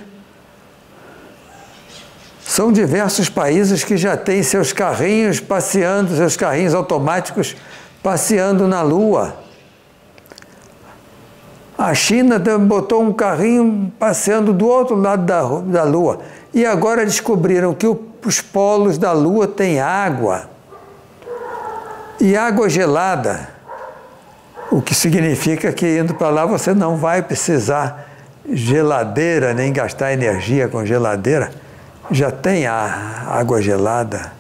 são 2.54 2.70
diversos 2.70 3.28
países 3.28 3.82
que 3.82 3.96
já 3.96 4.16
têm 4.16 4.40
seus 4.40 4.72
carrinhos 4.72 5.40
passeando, 5.40 6.14
seus 6.14 6.36
carrinhos 6.36 6.72
automáticos 6.72 7.56
passeando 8.00 8.68
na 8.68 8.80
Lua. 8.80 9.34
A 11.76 11.92
China 11.94 12.38
botou 12.60 13.02
um 13.02 13.12
carrinho 13.12 13.92
passeando 13.98 14.52
do 14.52 14.68
outro 14.68 14.94
lado 14.94 15.24
da, 15.24 15.42
da 15.80 15.82
Lua. 15.82 16.20
E 16.54 16.64
agora 16.64 17.04
descobriram 17.04 17.74
que 17.74 17.88
o, 17.88 18.00
os 18.24 18.40
polos 18.40 18.98
da 18.98 19.10
Lua 19.10 19.48
têm 19.48 19.80
água. 19.80 20.48
E 22.20 22.36
água 22.36 22.68
gelada. 22.70 23.48
O 24.70 24.80
que 24.80 24.94
significa 24.94 25.72
que 25.72 25.98
indo 25.98 26.14
para 26.14 26.30
lá 26.30 26.46
você 26.46 26.72
não 26.72 26.96
vai 26.96 27.20
precisar 27.20 28.08
geladeira, 28.48 29.52
nem 29.52 29.72
gastar 29.72 30.12
energia 30.12 30.68
com 30.68 30.86
geladeira 30.86 31.63
já 32.10 32.30
tem 32.30 32.66
a 32.66 33.26
água 33.28 33.60
gelada. 33.60 34.32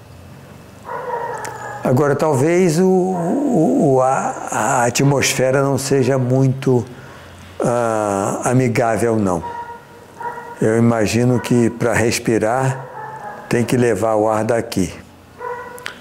Agora, 1.82 2.16
talvez 2.16 2.78
o, 2.78 2.86
o 2.86 4.00
a, 4.02 4.34
a, 4.50 4.84
atmosfera 4.86 5.62
não 5.62 5.76
seja 5.76 6.16
muito 6.16 6.78
uh, 7.60 8.48
amigável, 8.48 9.16
não. 9.16 9.44
Eu 10.60 10.78
imagino 10.78 11.38
que 11.40 11.68
para 11.68 11.92
respirar 11.92 12.86
tem 13.50 13.64
que 13.64 13.76
levar 13.76 14.14
o 14.14 14.28
ar 14.28 14.44
daqui. 14.44 14.94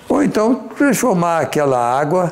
Ou 0.08 0.24
então 0.24 0.56
transformar 0.78 1.42
aquela 1.42 1.78
água. 1.78 2.32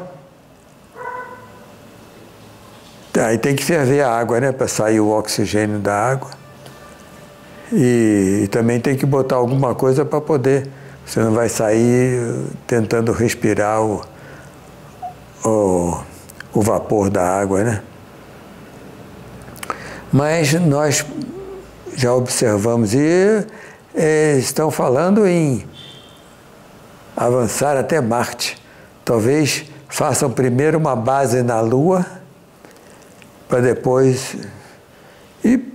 Aí 3.26 3.38
tem 3.38 3.54
que 3.54 3.65
ferver 3.65 4.02
a 4.02 4.17
água, 4.17 4.39
né? 4.39 4.52
Para 4.54 4.67
sair 4.67 5.02
o 5.02 5.10
oxigênio 5.10 5.80
da 5.80 5.94
água. 5.94 6.41
E, 7.72 8.42
e 8.44 8.48
também 8.48 8.80
tem 8.80 8.96
que 8.96 9.06
botar 9.06 9.36
alguma 9.36 9.74
coisa 9.74 10.04
para 10.04 10.20
poder. 10.20 10.68
Você 11.06 11.20
não 11.20 11.32
vai 11.32 11.50
sair 11.50 12.46
tentando 12.68 13.12
respirar 13.12 13.82
o, 13.82 14.02
o, 15.44 16.00
o 16.54 16.62
vapor 16.62 17.10
da 17.10 17.24
água, 17.24 17.64
né? 17.64 17.82
Mas 20.12 20.54
nós 20.54 21.06
já 21.96 22.14
observamos 22.14 22.94
e 22.94 23.46
estão 24.38 24.70
falando 24.70 25.26
em 25.26 25.66
avançar 27.16 27.78
até 27.78 28.02
Marte. 28.02 28.58
Talvez 29.06 29.66
façam 29.88 30.30
primeiro 30.30 30.78
uma 30.78 30.96
base 30.96 31.42
na 31.42 31.62
Lua 31.62 32.06
para 33.48 33.62
depois. 33.62 34.36
E 35.44 35.71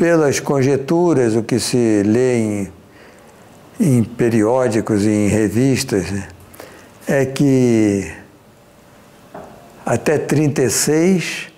pelas 0.00 0.40
conjecturas, 0.40 1.36
o 1.36 1.42
que 1.42 1.60
se 1.60 2.02
lê 2.06 2.38
em, 2.38 2.72
em 3.78 4.02
periódicos 4.02 5.04
e 5.04 5.10
em 5.10 5.28
revistas, 5.28 6.10
né, 6.10 6.26
é 7.06 7.26
que 7.26 8.10
até 9.84 10.16
36, 10.16 11.48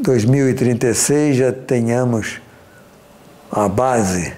2036 0.00 1.36
já 1.36 1.52
tenhamos 1.52 2.40
a 3.50 3.68
base. 3.68 4.32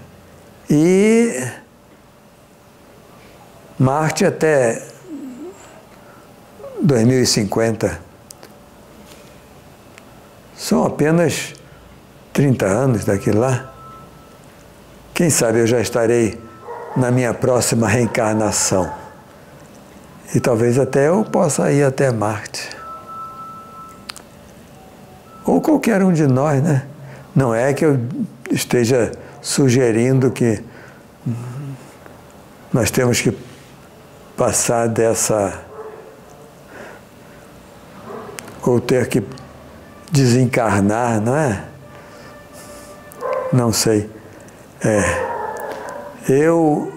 E 0.70 1.48
Marte 3.78 4.24
até 4.24 4.82
2050 6.80 8.00
são 10.56 10.82
apenas 10.82 11.55
30 12.36 12.66
anos 12.66 13.04
daquilo 13.06 13.40
lá, 13.40 13.72
quem 15.14 15.30
sabe 15.30 15.60
eu 15.60 15.66
já 15.66 15.80
estarei 15.80 16.38
na 16.94 17.10
minha 17.10 17.32
próxima 17.32 17.88
reencarnação. 17.88 18.92
E 20.34 20.38
talvez 20.38 20.78
até 20.78 21.08
eu 21.08 21.24
possa 21.24 21.72
ir 21.72 21.82
até 21.82 22.12
Marte. 22.12 22.76
Ou 25.46 25.62
qualquer 25.62 26.02
um 26.02 26.12
de 26.12 26.26
nós, 26.26 26.62
né? 26.62 26.84
Não 27.34 27.54
é 27.54 27.72
que 27.72 27.86
eu 27.86 27.98
esteja 28.50 29.12
sugerindo 29.40 30.30
que 30.30 30.62
nós 32.70 32.90
temos 32.90 33.18
que 33.18 33.34
passar 34.36 34.88
dessa. 34.88 35.62
ou 38.62 38.78
ter 38.78 39.08
que 39.08 39.22
desencarnar, 40.12 41.18
não 41.18 41.34
é? 41.34 41.75
Não 43.52 43.72
sei. 43.72 44.10
É, 44.84 45.02
eu, 46.28 46.92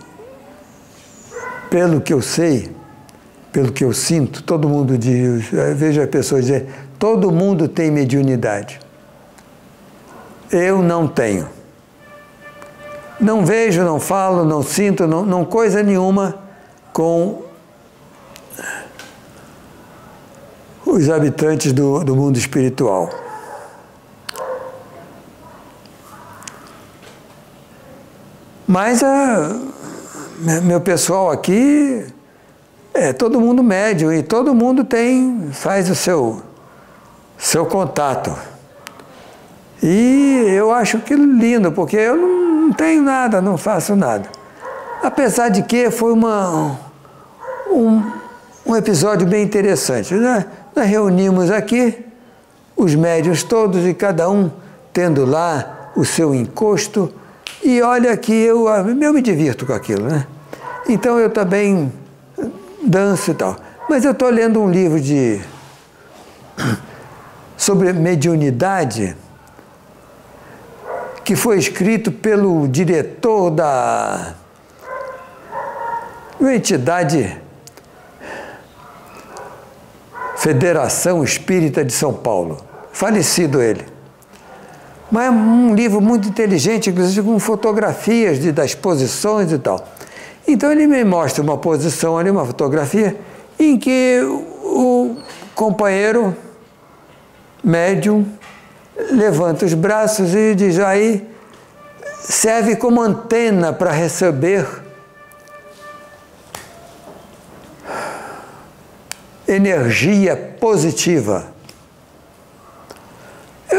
pelo 1.69 2.01
que 2.01 2.13
eu 2.13 2.21
sei, 2.21 2.71
pelo 3.51 3.71
que 3.71 3.83
eu 3.83 3.93
sinto, 3.93 4.43
todo 4.43 4.67
mundo 4.67 4.97
diz, 4.97 5.45
vejo 5.75 6.01
as 6.01 6.09
pessoas 6.09 6.45
dizer, 6.45 6.67
todo 6.97 7.31
mundo 7.31 7.67
tem 7.67 7.89
mediunidade. 7.91 8.79
Eu 10.51 10.81
não 10.81 11.07
tenho. 11.07 11.47
Não 13.19 13.45
vejo, 13.45 13.83
não 13.83 13.99
falo, 13.99 14.45
não 14.45 14.63
sinto, 14.63 15.05
não, 15.05 15.25
não 15.25 15.45
coisa 15.45 15.83
nenhuma 15.83 16.39
com 16.93 17.43
os 20.85 21.09
habitantes 21.09 21.71
do, 21.71 22.03
do 22.03 22.15
mundo 22.15 22.37
espiritual. 22.37 23.09
Mas 28.71 29.01
a, 29.01 29.57
meu 30.61 30.79
pessoal 30.79 31.31
aqui 31.31 32.05
é 32.93 33.11
todo 33.11 33.41
mundo 33.41 33.63
médio 33.63 34.13
e 34.13 34.21
todo 34.21 34.53
mundo 34.53 34.83
tem, 34.83 35.49
faz 35.51 35.89
o 35.89 35.95
seu, 35.95 36.43
seu 37.35 37.65
contato. 37.65 38.31
E 39.81 40.45
eu 40.49 40.71
acho 40.71 40.99
que 40.99 41.15
lindo, 41.15 41.71
porque 41.71 41.97
eu 41.97 42.15
não 42.15 42.71
tenho 42.71 43.01
nada, 43.01 43.41
não 43.41 43.57
faço 43.57 43.95
nada. 43.95 44.29
Apesar 45.01 45.49
de 45.49 45.63
que 45.63 45.89
foi 45.89 46.13
uma, 46.13 46.77
um, 47.71 48.03
um 48.67 48.75
episódio 48.75 49.25
bem 49.25 49.41
interessante. 49.41 50.13
Né? 50.13 50.45
Nós 50.75 50.85
reunimos 50.85 51.49
aqui 51.49 52.05
os 52.77 52.93
médios 52.93 53.41
todos 53.41 53.83
e 53.87 53.95
cada 53.95 54.29
um 54.29 54.51
tendo 54.93 55.25
lá 55.25 55.89
o 55.95 56.05
seu 56.05 56.35
encosto 56.35 57.11
E 57.63 57.81
olha 57.81 58.15
que 58.15 58.33
eu, 58.33 58.67
eu 58.67 59.13
me 59.13 59.21
divirto 59.21 59.65
com 59.65 59.73
aquilo, 59.73 60.07
né? 60.07 60.25
Então 60.87 61.19
eu 61.19 61.29
também 61.29 61.91
danço 62.83 63.31
e 63.31 63.33
tal. 63.33 63.55
Mas 63.89 64.05
eu 64.05 64.11
estou 64.11 64.29
lendo 64.29 64.61
um 64.61 64.69
livro 64.69 64.99
de 64.99 65.41
sobre 67.57 67.91
mediunidade 67.93 69.15
que 71.23 71.35
foi 71.35 71.59
escrito 71.59 72.11
pelo 72.11 72.67
diretor 72.67 73.51
da 73.51 74.33
uma 76.39 76.55
entidade 76.55 77.39
Federação 80.37 81.21
Espírita 81.21 81.83
de 81.83 81.91
São 81.91 82.13
Paulo. 82.13 82.57
Falecido 82.93 83.61
ele. 83.61 83.85
Mas 85.11 85.25
é 85.25 85.31
um 85.31 85.73
livro 85.73 85.99
muito 85.99 86.27
inteligente, 86.27 86.89
inclusive 86.89 87.25
com 87.25 87.39
fotografias 87.39 88.39
de, 88.39 88.51
das 88.51 88.75
posições 88.75 89.51
e 89.51 89.57
tal. 89.57 89.87
Então 90.47 90.71
ele 90.71 90.87
me 90.87 91.03
mostra 91.03 91.43
uma 91.43 91.57
posição 91.57 92.17
ali, 92.17 92.29
uma 92.29 92.45
fotografia, 92.45 93.15
em 93.59 93.77
que 93.77 94.21
o 94.63 95.15
companheiro 95.55 96.35
médium 97.63 98.25
levanta 99.11 99.65
os 99.65 99.73
braços 99.73 100.33
e 100.33 100.55
diz: 100.55 100.79
aí 100.79 101.27
serve 102.19 102.75
como 102.75 103.01
antena 103.01 103.73
para 103.73 103.91
receber 103.91 104.65
energia 109.47 110.35
positiva. 110.59 111.58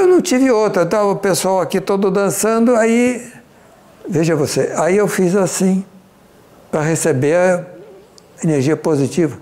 Eu 0.01 0.07
não 0.07 0.22
tive 0.22 0.51
outra, 0.51 0.84
estava 0.84 1.05
o 1.11 1.16
pessoal 1.16 1.61
aqui 1.61 1.78
todo 1.78 2.11
dançando, 2.11 2.74
aí, 2.74 3.30
veja 4.09 4.34
você, 4.34 4.72
aí 4.76 4.96
eu 4.96 5.07
fiz 5.07 5.36
assim, 5.36 5.84
para 6.70 6.80
receber 6.80 7.36
a 7.36 7.66
energia 8.42 8.78
positiva. 8.78 9.36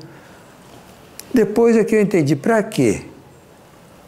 Depois 1.32 1.76
é 1.76 1.84
que 1.84 1.94
eu 1.94 2.00
entendi, 2.00 2.34
para 2.34 2.60
quê? 2.60 3.02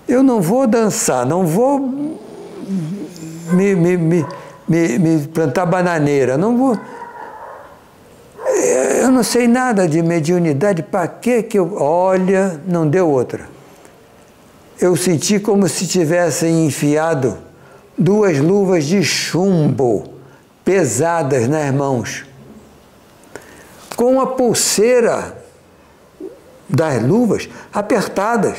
Eu 0.08 0.24
não 0.24 0.40
vou 0.40 0.66
dançar, 0.66 1.24
não 1.24 1.46
vou 1.46 1.78
me, 1.78 3.76
me, 3.76 3.96
me, 3.96 4.26
me, 4.66 4.98
me 4.98 5.28
plantar 5.28 5.66
bananeira, 5.66 6.36
não 6.36 6.58
vou. 6.58 6.76
Eu 9.00 9.12
não 9.12 9.22
sei 9.22 9.46
nada 9.46 9.86
de 9.86 10.02
mediunidade, 10.02 10.82
para 10.82 11.06
que 11.06 11.44
que 11.44 11.56
eu. 11.56 11.76
Olha, 11.76 12.60
não 12.66 12.88
deu 12.88 13.08
outra. 13.08 13.59
Eu 14.80 14.96
senti 14.96 15.38
como 15.38 15.68
se 15.68 15.86
tivessem 15.86 16.64
enfiado 16.64 17.36
duas 17.98 18.38
luvas 18.38 18.86
de 18.86 19.04
chumbo 19.04 20.14
pesadas 20.64 21.46
nas 21.46 21.70
mãos, 21.74 22.24
com 23.94 24.20
a 24.20 24.26
pulseira 24.28 25.36
das 26.66 27.02
luvas 27.02 27.46
apertadas. 27.70 28.56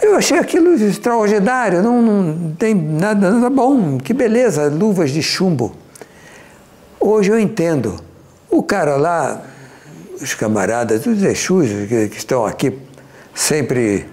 Eu 0.00 0.14
achei 0.14 0.38
aquilo 0.38 0.74
extraordinário, 0.74 1.82
não, 1.82 2.00
não 2.00 2.52
tem 2.54 2.72
nada, 2.72 3.32
nada 3.32 3.50
bom, 3.50 3.98
que 3.98 4.14
beleza, 4.14 4.68
luvas 4.68 5.10
de 5.10 5.22
chumbo. 5.22 5.74
Hoje 7.00 7.32
eu 7.32 7.40
entendo. 7.40 7.96
O 8.48 8.62
cara 8.62 8.96
lá, 8.96 9.42
os 10.20 10.34
camaradas, 10.34 11.06
os 11.06 11.22
Exus 11.22 11.68
que, 11.88 12.08
que 12.08 12.18
estão 12.18 12.44
aqui 12.44 12.78
sempre 13.34 14.06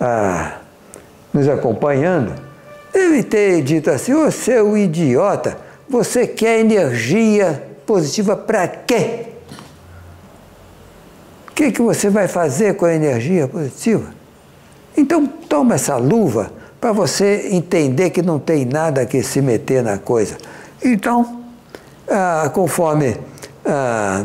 ah, 0.00 0.58
nos 1.32 1.48
acompanhando, 1.48 2.34
devem 2.92 3.22
ter 3.22 3.62
dito 3.62 3.90
assim: 3.90 4.14
ô 4.14 4.30
seu 4.30 4.76
idiota, 4.76 5.58
você 5.88 6.26
quer 6.26 6.60
energia 6.60 7.62
positiva 7.86 8.36
para 8.36 8.68
quê? 8.68 9.26
O 11.48 11.52
que, 11.52 11.72
que 11.72 11.82
você 11.82 12.08
vai 12.08 12.28
fazer 12.28 12.76
com 12.76 12.84
a 12.84 12.94
energia 12.94 13.48
positiva? 13.48 14.14
Então, 14.96 15.26
toma 15.26 15.74
essa 15.74 15.96
luva 15.96 16.52
para 16.80 16.92
você 16.92 17.48
entender 17.50 18.10
que 18.10 18.22
não 18.22 18.38
tem 18.38 18.64
nada 18.64 19.04
que 19.04 19.22
se 19.22 19.40
meter 19.40 19.82
na 19.82 19.98
coisa. 19.98 20.36
Então, 20.84 21.42
ah, 22.08 22.50
conforme 22.54 23.16
ah, 23.64 24.24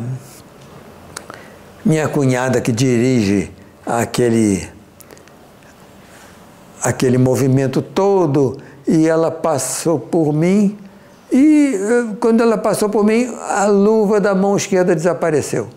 minha 1.86 2.08
cunhada 2.08 2.62
que 2.62 2.72
dirige 2.72 3.52
aquele, 3.86 4.68
aquele 6.82 7.18
movimento 7.18 7.82
todo, 7.82 8.58
e 8.88 9.08
ela 9.08 9.30
passou 9.30 10.00
por 10.00 10.34
mim, 10.34 10.78
e 11.32 11.76
eh, 11.76 12.16
quando 12.20 12.42
ela 12.42 12.58
passou 12.58 12.90
por 12.90 13.04
mim, 13.04 13.34
a 13.50 13.66
luva 13.66 14.20
da 14.20 14.36
mão 14.36 14.56
esquerda 14.56 14.96
desapareceu. 14.96 15.68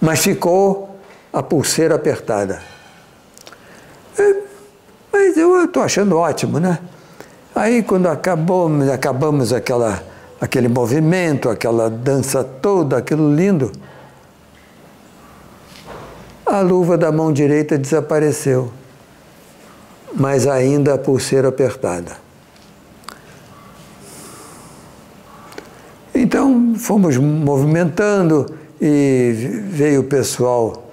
Mas 0.00 0.20
ficou 0.20 0.98
a 1.32 1.42
pulseira 1.42 1.94
apertada. 1.94 2.60
É, 4.18 4.34
mas 5.12 5.36
eu 5.36 5.64
estou 5.64 5.82
achando 5.82 6.16
ótimo, 6.16 6.60
né? 6.60 6.78
Aí 7.54 7.82
quando 7.82 8.06
acabou, 8.08 8.68
acabamos 8.92 9.52
aquela, 9.52 10.02
aquele 10.40 10.68
movimento, 10.68 11.48
aquela 11.48 11.88
dança 11.88 12.44
toda, 12.44 12.98
aquilo 12.98 13.34
lindo, 13.34 13.72
a 16.54 16.60
luva 16.60 16.96
da 16.96 17.10
mão 17.10 17.32
direita 17.32 17.76
desapareceu, 17.76 18.72
mas 20.14 20.46
ainda 20.46 20.94
a 20.94 20.98
pulseira 20.98 21.48
apertada. 21.48 22.12
Então 26.14 26.76
fomos 26.76 27.16
movimentando 27.16 28.46
e 28.80 29.32
veio 29.68 30.02
o 30.02 30.04
pessoal 30.04 30.92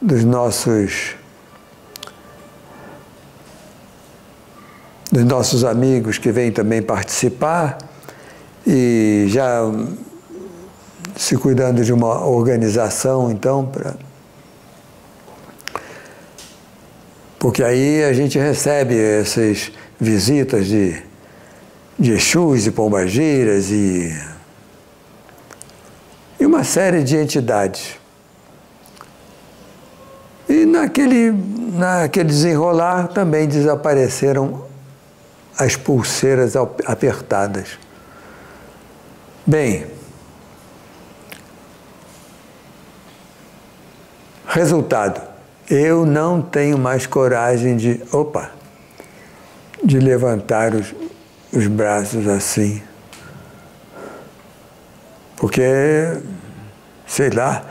dos 0.00 0.24
nossos 0.24 1.16
dos 5.12 5.24
nossos 5.24 5.64
amigos 5.64 6.16
que 6.16 6.32
vêm 6.32 6.50
também 6.50 6.80
participar 6.80 7.76
e 8.66 9.26
já 9.28 9.60
se 11.14 11.36
cuidando 11.36 11.84
de 11.84 11.92
uma 11.92 12.26
organização, 12.26 13.30
então, 13.30 13.66
para. 13.66 14.03
Porque 17.44 17.62
aí 17.62 18.02
a 18.02 18.14
gente 18.14 18.38
recebe 18.38 18.98
essas 18.98 19.70
visitas 20.00 20.64
de, 20.64 21.02
de 21.98 22.12
Exus 22.12 22.66
e 22.66 22.70
Pombageiras 22.70 23.70
e, 23.70 24.18
e 26.40 26.46
uma 26.46 26.64
série 26.64 27.04
de 27.04 27.14
entidades. 27.14 27.98
E 30.48 30.64
naquele, 30.64 31.32
naquele 31.32 32.30
desenrolar 32.30 33.08
também 33.08 33.46
desapareceram 33.46 34.64
as 35.58 35.76
pulseiras 35.76 36.54
apertadas. 36.56 37.78
Bem, 39.46 39.86
resultado, 44.46 45.33
eu 45.68 46.04
não 46.04 46.42
tenho 46.42 46.78
mais 46.78 47.06
coragem 47.06 47.76
de, 47.76 48.02
opa, 48.12 48.50
de 49.82 49.98
levantar 49.98 50.74
os, 50.74 50.94
os 51.52 51.66
braços 51.66 52.26
assim. 52.28 52.82
Porque, 55.36 55.62
sei 57.06 57.30
lá, 57.30 57.64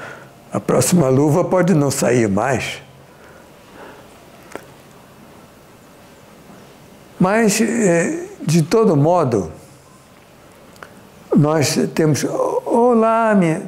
a 0.51 0.59
próxima 0.59 1.09
luva 1.09 1.43
pode 1.43 1.73
não 1.73 1.89
sair 1.89 2.27
mais. 2.27 2.81
Mas, 7.19 7.61
é, 7.61 8.27
de 8.41 8.61
todo 8.63 8.95
modo, 8.97 9.51
nós 11.35 11.77
temos. 11.95 12.25
Olá, 12.65 13.33
minha. 13.33 13.63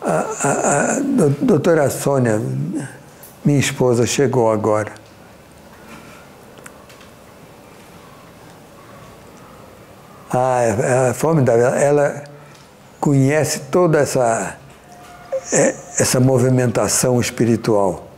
A, 0.00 0.10
a, 0.10 0.96
a 0.96 1.00
doutora 1.40 1.88
Sônia, 1.88 2.42
minha 3.44 3.58
esposa, 3.58 4.06
chegou 4.06 4.50
agora. 4.50 4.92
Ah, 10.32 10.62
é, 10.62 11.10
é 11.10 11.12
formidável. 11.12 11.66
Ela 11.66 12.24
conhece 13.00 13.60
toda 13.70 13.98
essa, 13.98 14.56
é, 15.52 15.74
essa 15.98 16.20
movimentação 16.20 17.20
espiritual. 17.20 18.08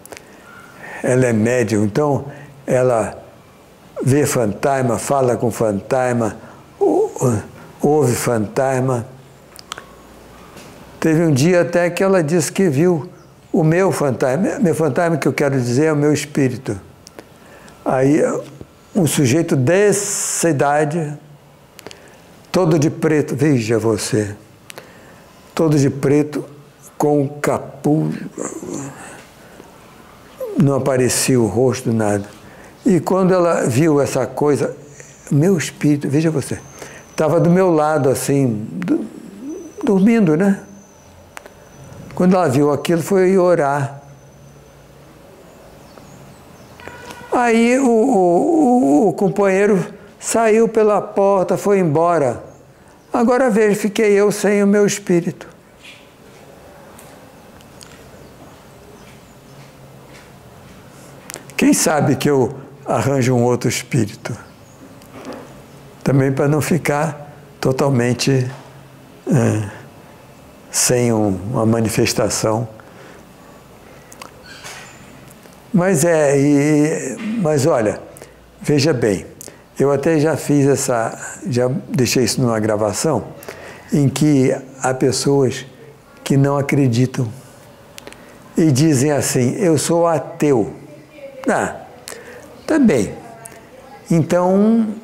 Ela 1.02 1.26
é 1.26 1.32
médium, 1.32 1.84
então 1.84 2.26
ela 2.66 3.18
vê 4.02 4.26
fantasma, 4.26 4.98
fala 4.98 5.36
com 5.36 5.50
fantasma, 5.50 6.36
ouve 7.80 8.14
fantasma. 8.14 9.06
Teve 11.00 11.24
um 11.24 11.32
dia 11.32 11.62
até 11.62 11.90
que 11.90 12.02
ela 12.02 12.22
disse 12.22 12.52
que 12.52 12.68
viu 12.68 13.10
o 13.54 13.62
meu 13.62 13.92
fantasma. 13.92 14.58
Meu 14.58 14.74
fantasma 14.74 15.16
que 15.16 15.28
eu 15.28 15.32
quero 15.32 15.58
dizer 15.58 15.86
é 15.86 15.92
o 15.92 15.96
meu 15.96 16.12
espírito. 16.12 16.78
Aí 17.84 18.20
um 18.94 19.06
sujeito 19.06 19.54
dessa 19.54 20.50
idade, 20.50 21.16
todo 22.50 22.78
de 22.78 22.90
preto, 22.90 23.36
veja 23.36 23.78
você, 23.78 24.34
todo 25.54 25.78
de 25.78 25.88
preto, 25.88 26.44
com 26.98 27.28
capuz, 27.28 28.16
não 30.60 30.74
aparecia 30.74 31.40
o 31.40 31.46
rosto, 31.46 31.92
nada. 31.92 32.24
E 32.84 32.98
quando 32.98 33.32
ela 33.32 33.66
viu 33.66 34.00
essa 34.00 34.26
coisa, 34.26 34.74
meu 35.30 35.56
espírito, 35.56 36.08
veja 36.08 36.30
você, 36.30 36.58
estava 37.10 37.38
do 37.38 37.50
meu 37.50 37.70
lado 37.70 38.08
assim, 38.08 38.66
do, 38.70 39.04
dormindo, 39.84 40.36
né? 40.36 40.60
Quando 42.14 42.34
ela 42.36 42.48
viu 42.48 42.72
aquilo, 42.72 43.02
foi 43.02 43.36
orar. 43.36 44.02
Aí 47.32 47.78
o, 47.80 47.88
o, 47.88 49.08
o, 49.08 49.12
companheiro 49.12 49.84
saiu 50.20 50.68
pela 50.68 51.00
porta, 51.00 51.56
foi 51.56 51.80
embora. 51.80 52.44
Agora 53.12 53.50
veja, 53.50 53.74
fiquei 53.74 54.12
eu 54.12 54.30
sem 54.30 54.62
o 54.62 54.66
meu 54.66 54.86
espírito. 54.86 55.48
Quem 61.56 61.72
sabe 61.72 62.14
que 62.14 62.30
eu 62.30 62.54
arranjo 62.86 63.34
um 63.34 63.42
outro 63.42 63.68
espírito? 63.68 64.36
Também 66.04 66.32
para 66.32 66.46
não 66.46 66.60
ficar 66.60 67.32
totalmente 67.60 68.48
é, 69.26 69.83
sem 70.74 71.12
um, 71.12 71.38
uma 71.52 71.64
manifestação 71.64 72.68
mas 75.74 76.04
é, 76.04 76.38
e, 76.38 77.16
mas 77.42 77.66
olha, 77.66 78.00
veja 78.62 78.92
bem, 78.92 79.26
eu 79.76 79.90
até 79.90 80.20
já 80.20 80.36
fiz 80.36 80.68
essa, 80.68 81.18
já 81.48 81.68
deixei 81.88 82.22
isso 82.22 82.40
numa 82.40 82.60
gravação, 82.60 83.24
em 83.92 84.08
que 84.08 84.56
há 84.80 84.94
pessoas 84.94 85.66
que 86.22 86.36
não 86.36 86.56
acreditam 86.56 87.28
e 88.56 88.70
dizem 88.70 89.10
assim: 89.10 89.56
eu 89.56 89.76
sou 89.76 90.06
ateu. 90.06 90.72
Ah, 91.48 91.74
tá 92.68 92.78
bem. 92.78 93.12
Então, 94.08 94.94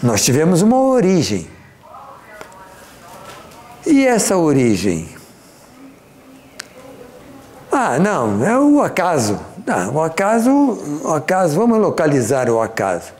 nós 0.00 0.24
tivemos 0.24 0.62
uma 0.62 0.80
origem. 0.80 1.48
E 3.86 4.06
essa 4.06 4.36
origem 4.36 5.08
ah, 7.78 7.98
não, 7.98 8.42
é 8.42 8.58
o 8.58 8.80
acaso. 8.80 9.38
Ah, 9.66 9.90
o 9.92 10.00
acaso, 10.00 10.50
o 11.04 11.12
acaso, 11.12 11.54
vamos 11.56 11.78
localizar 11.78 12.48
o 12.48 12.58
acaso. 12.58 13.12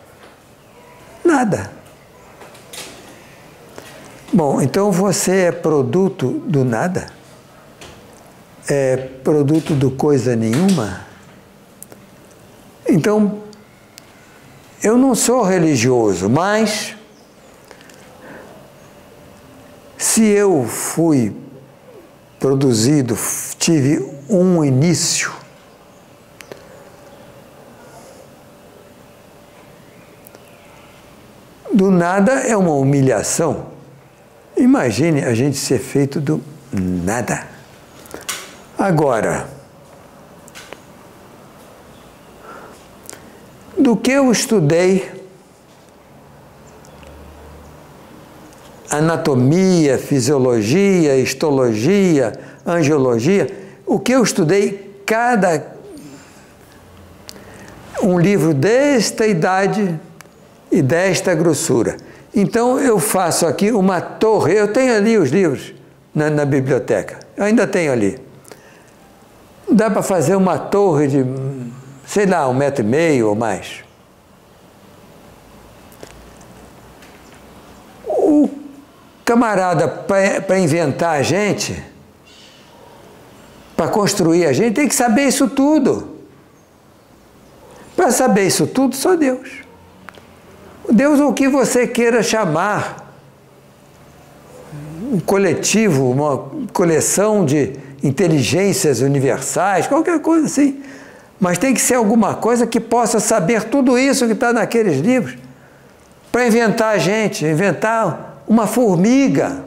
Nada. 1.23 1.71
Bom, 4.33 4.63
então 4.63 4.91
você 4.91 5.33
é 5.49 5.53
produto 5.53 6.43
do 6.47 6.65
nada? 6.65 7.09
É 8.67 8.97
produto 9.23 9.75
do 9.75 9.91
coisa 9.91 10.35
nenhuma? 10.35 11.01
Então, 12.89 13.43
eu 14.83 14.97
não 14.97 15.15
sou 15.15 15.43
religioso, 15.43 16.31
mas 16.31 16.96
se 20.07 20.23
eu 20.23 20.65
fui 20.65 21.35
produzido, 22.39 23.19
tive 23.59 24.09
um 24.31 24.65
início. 24.65 25.33
Do 31.73 31.91
nada 31.91 32.33
é 32.33 32.57
uma 32.57 32.73
humilhação. 32.73 33.67
Imagine 34.57 35.25
a 35.25 35.35
gente 35.35 35.59
ser 35.59 35.81
feito 35.81 36.21
do 36.21 36.41
nada. 36.73 37.45
Agora, 38.79 39.49
do 43.77 43.97
que 43.97 44.13
eu 44.13 44.31
estudei 44.31 45.16
anatomia, 48.97 49.99
fisiologia, 49.99 51.17
histologia, 51.17 52.33
angiologia, 52.65 53.49
o 53.87 53.99
que 53.99 54.13
eu 54.13 54.23
estudei, 54.23 55.01
cada 55.07 55.77
um 58.03 58.19
livro 58.19 58.53
desta 58.53 59.27
idade 59.27 59.99
e 60.71 60.83
desta 60.83 61.35
grossura. 61.35 61.97
Então 62.35 62.79
eu 62.79 62.99
faço 62.99 63.47
aqui 63.47 63.71
uma 63.71 64.01
torre, 64.01 64.55
eu 64.55 64.73
tenho 64.73 64.95
ali 64.95 65.17
os 65.17 65.31
livros 65.31 65.75
na, 66.15 66.29
na 66.29 66.45
biblioteca, 66.45 67.19
eu 67.37 67.45
ainda 67.45 67.67
tenho 67.67 67.93
ali. 67.93 68.19
Dá 69.71 69.91
para 69.91 70.03
fazer 70.03 70.37
uma 70.37 70.59
torre 70.59 71.09
de, 71.09 71.27
sei 72.07 72.27
lá, 72.27 72.49
um 72.49 72.55
metro 72.55 72.85
e 72.85 72.87
meio 72.87 73.29
ou 73.29 73.35
mais. 73.35 73.85
O 78.07 78.49
camarada, 79.27 79.89
para 79.89 80.57
inventar 80.57 81.19
a 81.19 81.23
gente, 81.23 81.83
para 83.77 83.89
construir 83.89 84.47
a 84.47 84.53
gente, 84.53 84.75
tem 84.75 84.89
que 84.89 84.95
saber 84.95 85.25
isso 85.25 85.49
tudo. 85.49 86.17
Para 87.97 88.13
saber 88.13 88.47
isso 88.47 88.69
tudo, 88.69 88.95
só 88.95 89.17
Deus. 89.17 89.65
Deus, 90.89 91.19
o 91.19 91.33
que 91.33 91.49
você 91.49 91.89
queira 91.89 92.23
chamar, 92.23 93.13
um 95.13 95.19
coletivo, 95.19 96.09
uma 96.09 96.49
coleção 96.73 97.45
de 97.45 97.73
inteligências 98.05 99.01
universais, 99.01 99.89
qualquer 99.89 100.21
coisa 100.21 100.47
assim. 100.47 100.81
Mas 101.41 101.59
tem 101.59 101.75
que 101.75 101.81
ser 101.81 101.95
alguma 101.95 102.37
coisa 102.37 102.65
que 102.65 102.79
possa 102.79 103.19
saber 103.19 103.65
tudo 103.65 103.99
isso 103.99 104.25
que 104.25 104.33
está 104.35 104.53
naqueles 104.53 105.01
livros 105.01 105.37
para 106.31 106.47
inventar 106.47 106.95
a 106.95 106.99
gente, 106.99 107.45
inventar 107.45 108.26
uma 108.47 108.67
formiga. 108.67 109.65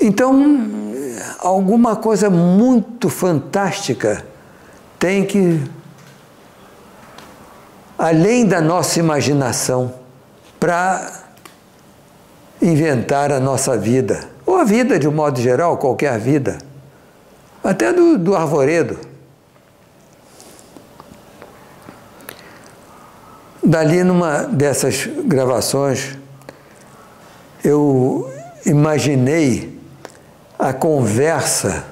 Então, 0.00 0.42
alguma 1.38 1.94
coisa 1.96 2.30
muito 2.30 3.08
fantástica 3.10 4.24
tem 4.98 5.24
que, 5.24 5.62
além 7.98 8.46
da 8.46 8.60
nossa 8.60 8.98
imaginação, 8.98 9.94
para 10.58 11.12
inventar 12.62 13.32
a 13.32 13.40
nossa 13.40 13.76
vida, 13.76 14.28
ou 14.44 14.56
a 14.56 14.64
vida 14.64 14.98
de 14.98 15.06
um 15.06 15.12
modo 15.12 15.40
geral, 15.40 15.76
qualquer 15.76 16.18
vida, 16.18 16.58
até 17.62 17.92
do, 17.92 18.18
do 18.18 18.34
arvoredo. 18.34 19.09
Dali, 23.70 24.02
numa 24.02 24.48
dessas 24.48 25.08
gravações, 25.26 26.18
eu 27.62 28.28
imaginei 28.66 29.78
a 30.58 30.72
conversa 30.72 31.84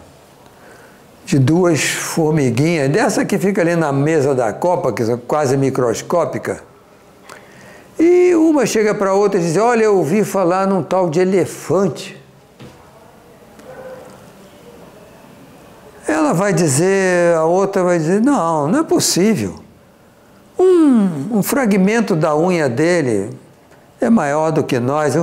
de 1.25 1.39
duas 1.39 1.81
formiguinhas, 1.81 2.91
dessa 2.91 3.25
que 3.25 3.39
fica 3.39 3.61
ali 3.61 3.77
na 3.77 3.93
mesa 3.93 4.35
da 4.35 4.53
copa, 4.53 4.93
que 4.93 5.05
é 5.05 5.17
quase 5.19 5.57
microscópica. 5.57 6.61
E 7.97 8.35
uma 8.35 8.67
chega 8.67 8.93
para 8.93 9.11
a 9.11 9.15
outra 9.15 9.39
e 9.39 9.45
diz: 9.45 9.57
Olha, 9.57 9.85
eu 9.85 9.99
ouvi 9.99 10.25
falar 10.25 10.67
num 10.67 10.83
tal 10.83 11.09
de 11.09 11.21
elefante. 11.21 12.21
Ela 16.09 16.33
vai 16.33 16.53
dizer, 16.53 17.37
a 17.37 17.45
outra 17.45 17.85
vai 17.85 17.99
dizer: 17.99 18.21
Não, 18.21 18.67
não 18.67 18.81
é 18.81 18.83
possível 18.83 19.68
um, 20.59 21.39
um 21.39 21.43
fragmento 21.43 22.17
da 22.17 22.37
unha 22.37 22.69
dele 22.69 23.31
é 24.01 24.11
maior 24.11 24.51
do 24.51 24.65
que 24.65 24.79
nós. 24.79 25.15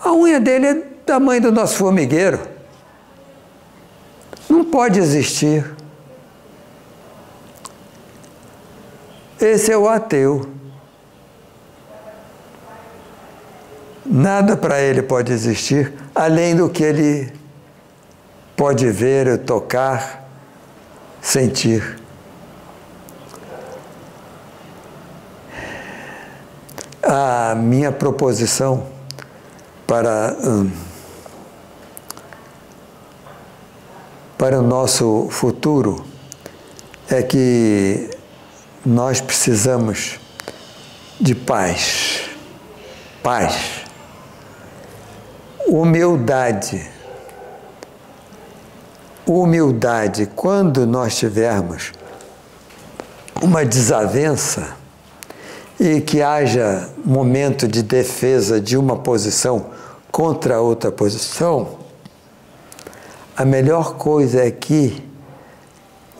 A 0.00 0.12
unha 0.12 0.40
dele 0.40 0.66
é 0.66 0.74
do 0.74 0.82
tamanho 1.04 1.42
do 1.42 1.52
nosso 1.52 1.76
formigueiro. 1.76 2.40
Não 4.48 4.64
pode 4.64 4.98
existir. 4.98 5.64
Esse 9.40 9.72
é 9.72 9.76
o 9.76 9.88
ateu. 9.88 10.48
Nada 14.04 14.56
para 14.56 14.80
ele 14.80 15.02
pode 15.02 15.32
existir 15.32 15.92
além 16.14 16.54
do 16.54 16.68
que 16.68 16.82
ele 16.82 17.32
pode 18.56 18.90
ver, 18.90 19.38
tocar, 19.38 20.28
sentir. 21.20 22.01
A 27.02 27.54
minha 27.56 27.90
proposição 27.90 28.86
para, 29.86 30.36
hum, 30.40 30.70
para 34.38 34.58
o 34.58 34.62
nosso 34.62 35.28
futuro 35.30 36.04
é 37.10 37.22
que 37.22 38.08
nós 38.86 39.20
precisamos 39.20 40.20
de 41.20 41.34
paz. 41.34 42.30
Paz. 43.22 43.84
Humildade. 45.66 46.90
Humildade. 49.26 50.26
Quando 50.34 50.86
nós 50.86 51.16
tivermos 51.16 51.92
uma 53.40 53.64
desavença 53.64 54.81
e 55.84 56.00
que 56.00 56.22
haja 56.22 56.88
momento 57.04 57.66
de 57.66 57.82
defesa 57.82 58.60
de 58.60 58.76
uma 58.76 58.98
posição 58.98 59.66
contra 60.12 60.60
outra 60.60 60.92
posição, 60.92 61.76
a 63.36 63.44
melhor 63.44 63.96
coisa 63.96 64.44
é 64.44 64.50
que, 64.52 65.02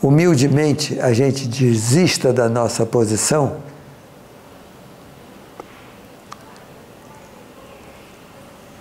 humildemente, 0.03 0.99
a 0.99 1.13
gente 1.13 1.47
desista 1.47 2.33
da 2.33 2.49
nossa 2.49 2.85
posição. 2.85 3.59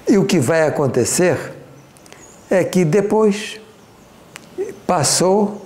E 0.07 0.17
o 0.17 0.25
que 0.25 0.39
vai 0.39 0.65
acontecer 0.65 1.53
é 2.49 2.63
que 2.63 2.83
depois 2.83 3.59
passou, 4.87 5.63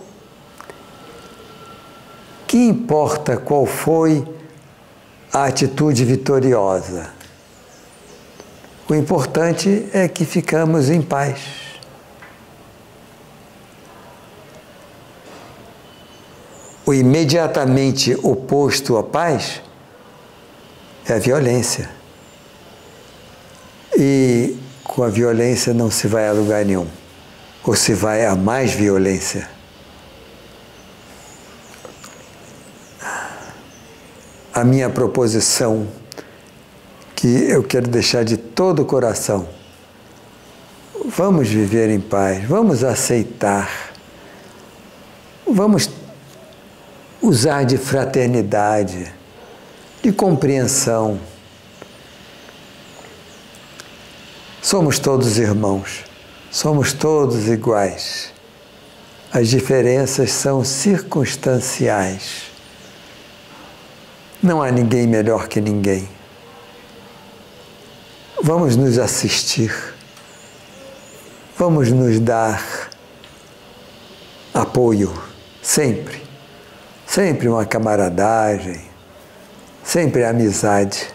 que 2.45 2.57
importa 2.57 3.37
qual 3.37 3.65
foi 3.65 4.34
a 5.35 5.47
atitude 5.47 6.05
vitoriosa? 6.05 7.09
O 8.87 8.95
importante 8.95 9.85
é 9.91 10.07
que 10.07 10.23
ficamos 10.23 10.89
em 10.89 11.01
paz. 11.01 11.41
O 16.85 16.93
imediatamente 16.93 18.15
oposto 18.23 18.95
à 18.95 19.03
paz 19.03 19.61
é 21.05 21.11
a 21.11 21.19
violência. 21.19 21.89
E 23.97 24.57
com 24.85 25.03
a 25.03 25.09
violência 25.09 25.73
não 25.73 25.91
se 25.91 26.07
vai 26.07 26.29
a 26.29 26.31
lugar 26.31 26.63
nenhum, 26.63 26.87
ou 27.61 27.75
se 27.75 27.93
vai 27.93 28.25
a 28.25 28.35
mais 28.35 28.71
violência. 28.71 29.54
A 34.55 34.63
minha 34.63 34.89
proposição 34.89 35.85
que 37.13 37.27
eu 37.27 37.61
quero 37.61 37.89
deixar 37.89 38.23
de 38.23 38.37
todo 38.37 38.83
o 38.83 38.85
coração. 38.85 39.45
Vamos 41.07 41.49
viver 41.49 41.89
em 41.89 41.99
paz, 41.99 42.45
vamos 42.45 42.81
aceitar, 42.81 43.91
vamos 45.45 45.89
usar 47.21 47.65
de 47.65 47.77
fraternidade, 47.77 49.13
de 50.01 50.13
compreensão. 50.13 51.19
Somos 54.61 54.99
todos 54.99 55.37
irmãos, 55.37 56.05
somos 56.49 56.93
todos 56.93 57.49
iguais. 57.49 58.31
As 59.33 59.49
diferenças 59.49 60.31
são 60.31 60.63
circunstanciais. 60.63 62.54
Não 64.45 64.61
há 64.61 64.69
ninguém 64.69 65.07
melhor 65.07 65.47
que 65.47 65.59
ninguém. 65.59 66.07
Vamos 68.43 68.75
nos 68.75 68.99
assistir, 68.99 69.73
vamos 71.57 71.89
nos 71.91 72.19
dar 72.19 72.63
apoio, 74.53 75.11
sempre, 75.63 76.21
sempre 77.07 77.47
uma 77.47 77.65
camaradagem, 77.65 78.85
sempre 79.83 80.23
amizade. 80.23 81.07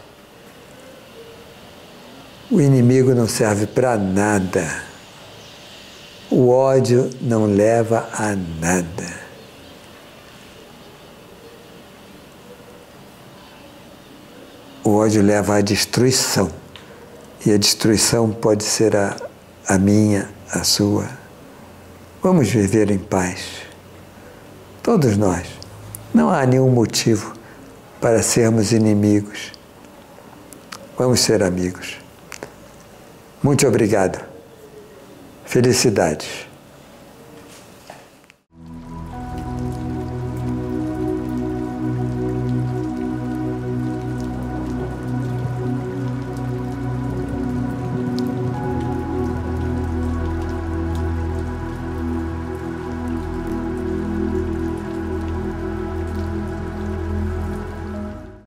O 2.50 2.60
inimigo 2.60 3.14
não 3.14 3.28
serve 3.28 3.68
para 3.68 3.96
nada. 3.96 4.82
O 6.28 6.48
ódio 6.48 7.08
não 7.20 7.46
leva 7.46 8.08
a 8.12 8.34
nada. 8.34 9.19
O 14.82 14.96
ódio 14.96 15.22
leva 15.22 15.56
à 15.56 15.60
destruição. 15.60 16.50
E 17.44 17.52
a 17.52 17.56
destruição 17.56 18.30
pode 18.30 18.64
ser 18.64 18.96
a, 18.96 19.16
a 19.66 19.78
minha, 19.78 20.28
a 20.52 20.64
sua. 20.64 21.08
Vamos 22.22 22.50
viver 22.50 22.90
em 22.90 22.98
paz. 22.98 23.62
Todos 24.82 25.16
nós. 25.16 25.46
Não 26.12 26.28
há 26.28 26.44
nenhum 26.44 26.70
motivo 26.70 27.34
para 28.00 28.22
sermos 28.22 28.72
inimigos. 28.72 29.52
Vamos 30.98 31.20
ser 31.20 31.42
amigos. 31.42 31.98
Muito 33.42 33.66
obrigado. 33.66 34.22
Felicidades. 35.44 36.49